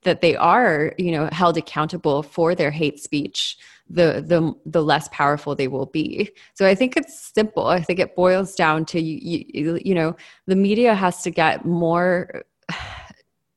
that 0.03 0.21
they 0.21 0.35
are 0.35 0.93
you 0.97 1.11
know 1.11 1.29
held 1.31 1.57
accountable 1.57 2.23
for 2.23 2.55
their 2.55 2.71
hate 2.71 2.99
speech 2.99 3.57
the 3.89 4.23
the 4.25 4.53
the 4.65 4.83
less 4.83 5.07
powerful 5.11 5.55
they 5.55 5.67
will 5.67 5.87
be. 5.87 6.29
So 6.53 6.65
i 6.65 6.75
think 6.75 6.95
it's 6.97 7.31
simple. 7.33 7.67
I 7.67 7.81
think 7.81 7.99
it 7.99 8.15
boils 8.15 8.55
down 8.55 8.85
to 8.85 8.99
you, 8.99 9.43
you, 9.53 9.79
you 9.83 9.95
know 9.95 10.15
the 10.47 10.55
media 10.55 10.95
has 10.95 11.21
to 11.23 11.31
get 11.31 11.65
more 11.65 12.43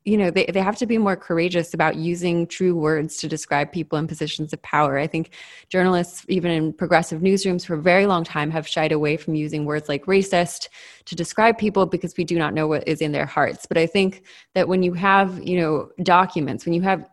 you 0.07 0.17
know 0.17 0.31
they, 0.31 0.47
they 0.47 0.61
have 0.61 0.77
to 0.77 0.87
be 0.87 0.99
more 0.99 1.17
courageous 1.17 1.75
about 1.75 1.97
using 1.97 2.47
true 2.47 2.75
words 2.75 3.17
to 3.19 3.29
describe 3.29 3.73
people 3.73 3.99
in 3.99 4.07
positions 4.07 4.53
of 4.53 4.63
power. 4.63 4.97
I 4.97 5.09
think 5.09 5.31
journalists 5.69 6.25
even 6.29 6.51
in 6.51 6.73
progressive 6.73 7.21
newsrooms 7.21 7.67
for 7.67 7.75
a 7.75 7.83
very 7.83 8.07
long 8.07 8.23
time 8.23 8.51
have 8.53 8.69
shied 8.69 8.93
away 8.93 9.17
from 9.17 9.35
using 9.35 9.65
words 9.65 9.89
like 9.89 10.07
racist 10.07 10.69
to 11.07 11.17
describe 11.17 11.59
people 11.59 11.87
because 11.87 12.17
we 12.17 12.25
do 12.25 12.39
not 12.39 12.55
know 12.55 12.69
what 12.69 12.87
is 12.87 13.01
in 13.01 13.13
their 13.13 13.27
hearts. 13.27 13.67
But 13.67 13.79
i 13.79 13.87
think 13.87 14.23
that 14.55 14.69
when 14.69 14.83
you 14.83 14.95
have 14.95 15.43
you 15.43 15.61
know 15.61 15.91
documents 16.03 16.65
when 16.65 16.73
you 16.73 16.83
have 16.83 17.05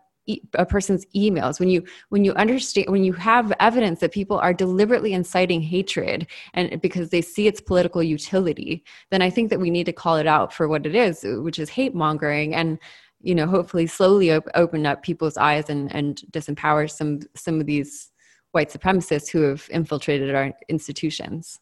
a 0.54 0.64
person's 0.64 1.04
emails. 1.14 1.60
When 1.60 1.68
you 1.68 1.84
when 2.08 2.24
you 2.24 2.32
understand 2.34 2.88
when 2.88 3.04
you 3.04 3.12
have 3.12 3.52
evidence 3.60 4.00
that 4.00 4.12
people 4.12 4.38
are 4.38 4.54
deliberately 4.54 5.12
inciting 5.12 5.60
hatred 5.60 6.26
and 6.54 6.80
because 6.80 7.10
they 7.10 7.20
see 7.20 7.46
its 7.46 7.60
political 7.60 8.02
utility 8.02 8.84
then 9.10 9.22
i 9.22 9.30
think 9.30 9.50
that 9.50 9.60
we 9.60 9.70
need 9.70 9.84
to 9.84 9.92
call 9.92 10.16
it 10.16 10.26
out 10.26 10.52
for 10.52 10.68
what 10.68 10.86
it 10.86 10.94
is 10.94 11.24
which 11.24 11.58
is 11.58 11.68
hate 11.68 11.94
mongering 11.94 12.54
and 12.54 12.78
you 13.20 13.34
know 13.34 13.46
hopefully 13.46 13.86
slowly 13.86 14.32
op- 14.32 14.48
open 14.54 14.86
up 14.86 15.02
people's 15.02 15.36
eyes 15.36 15.68
and 15.70 15.94
and 15.94 16.22
disempower 16.30 16.90
some 16.90 17.20
some 17.34 17.60
of 17.60 17.66
these 17.66 18.10
white 18.52 18.70
supremacists 18.70 19.30
who 19.30 19.42
have 19.42 19.68
infiltrated 19.70 20.34
our 20.34 20.52
institutions. 20.68 21.58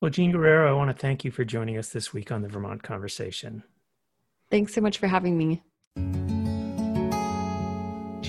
Well 0.00 0.10
jean 0.10 0.32
guerrero 0.32 0.70
i 0.70 0.76
want 0.76 0.90
to 0.90 1.00
thank 1.00 1.24
you 1.24 1.30
for 1.30 1.44
joining 1.44 1.76
us 1.78 1.90
this 1.90 2.12
week 2.12 2.30
on 2.32 2.42
the 2.42 2.48
vermont 2.48 2.82
conversation. 2.82 3.62
Thanks 4.50 4.74
so 4.74 4.80
much 4.80 4.98
for 4.98 5.08
having 5.08 5.36
me 5.36 5.62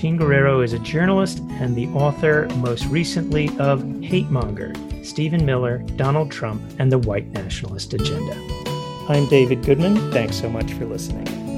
Jean 0.00 0.16
Guerrero 0.16 0.62
is 0.62 0.72
a 0.72 0.78
journalist 0.78 1.40
and 1.60 1.76
the 1.76 1.86
author, 1.88 2.48
most 2.56 2.86
recently, 2.86 3.48
of 3.58 3.82
Hatemonger 3.82 4.74
Stephen 5.04 5.44
Miller, 5.44 5.84
Donald 5.96 6.30
Trump, 6.30 6.62
and 6.78 6.90
the 6.90 6.98
White 6.98 7.26
Nationalist 7.32 7.92
Agenda. 7.92 8.34
I'm 9.10 9.28
David 9.28 9.62
Goodman. 9.62 10.10
Thanks 10.10 10.36
so 10.36 10.48
much 10.48 10.72
for 10.72 10.86
listening. 10.86 11.49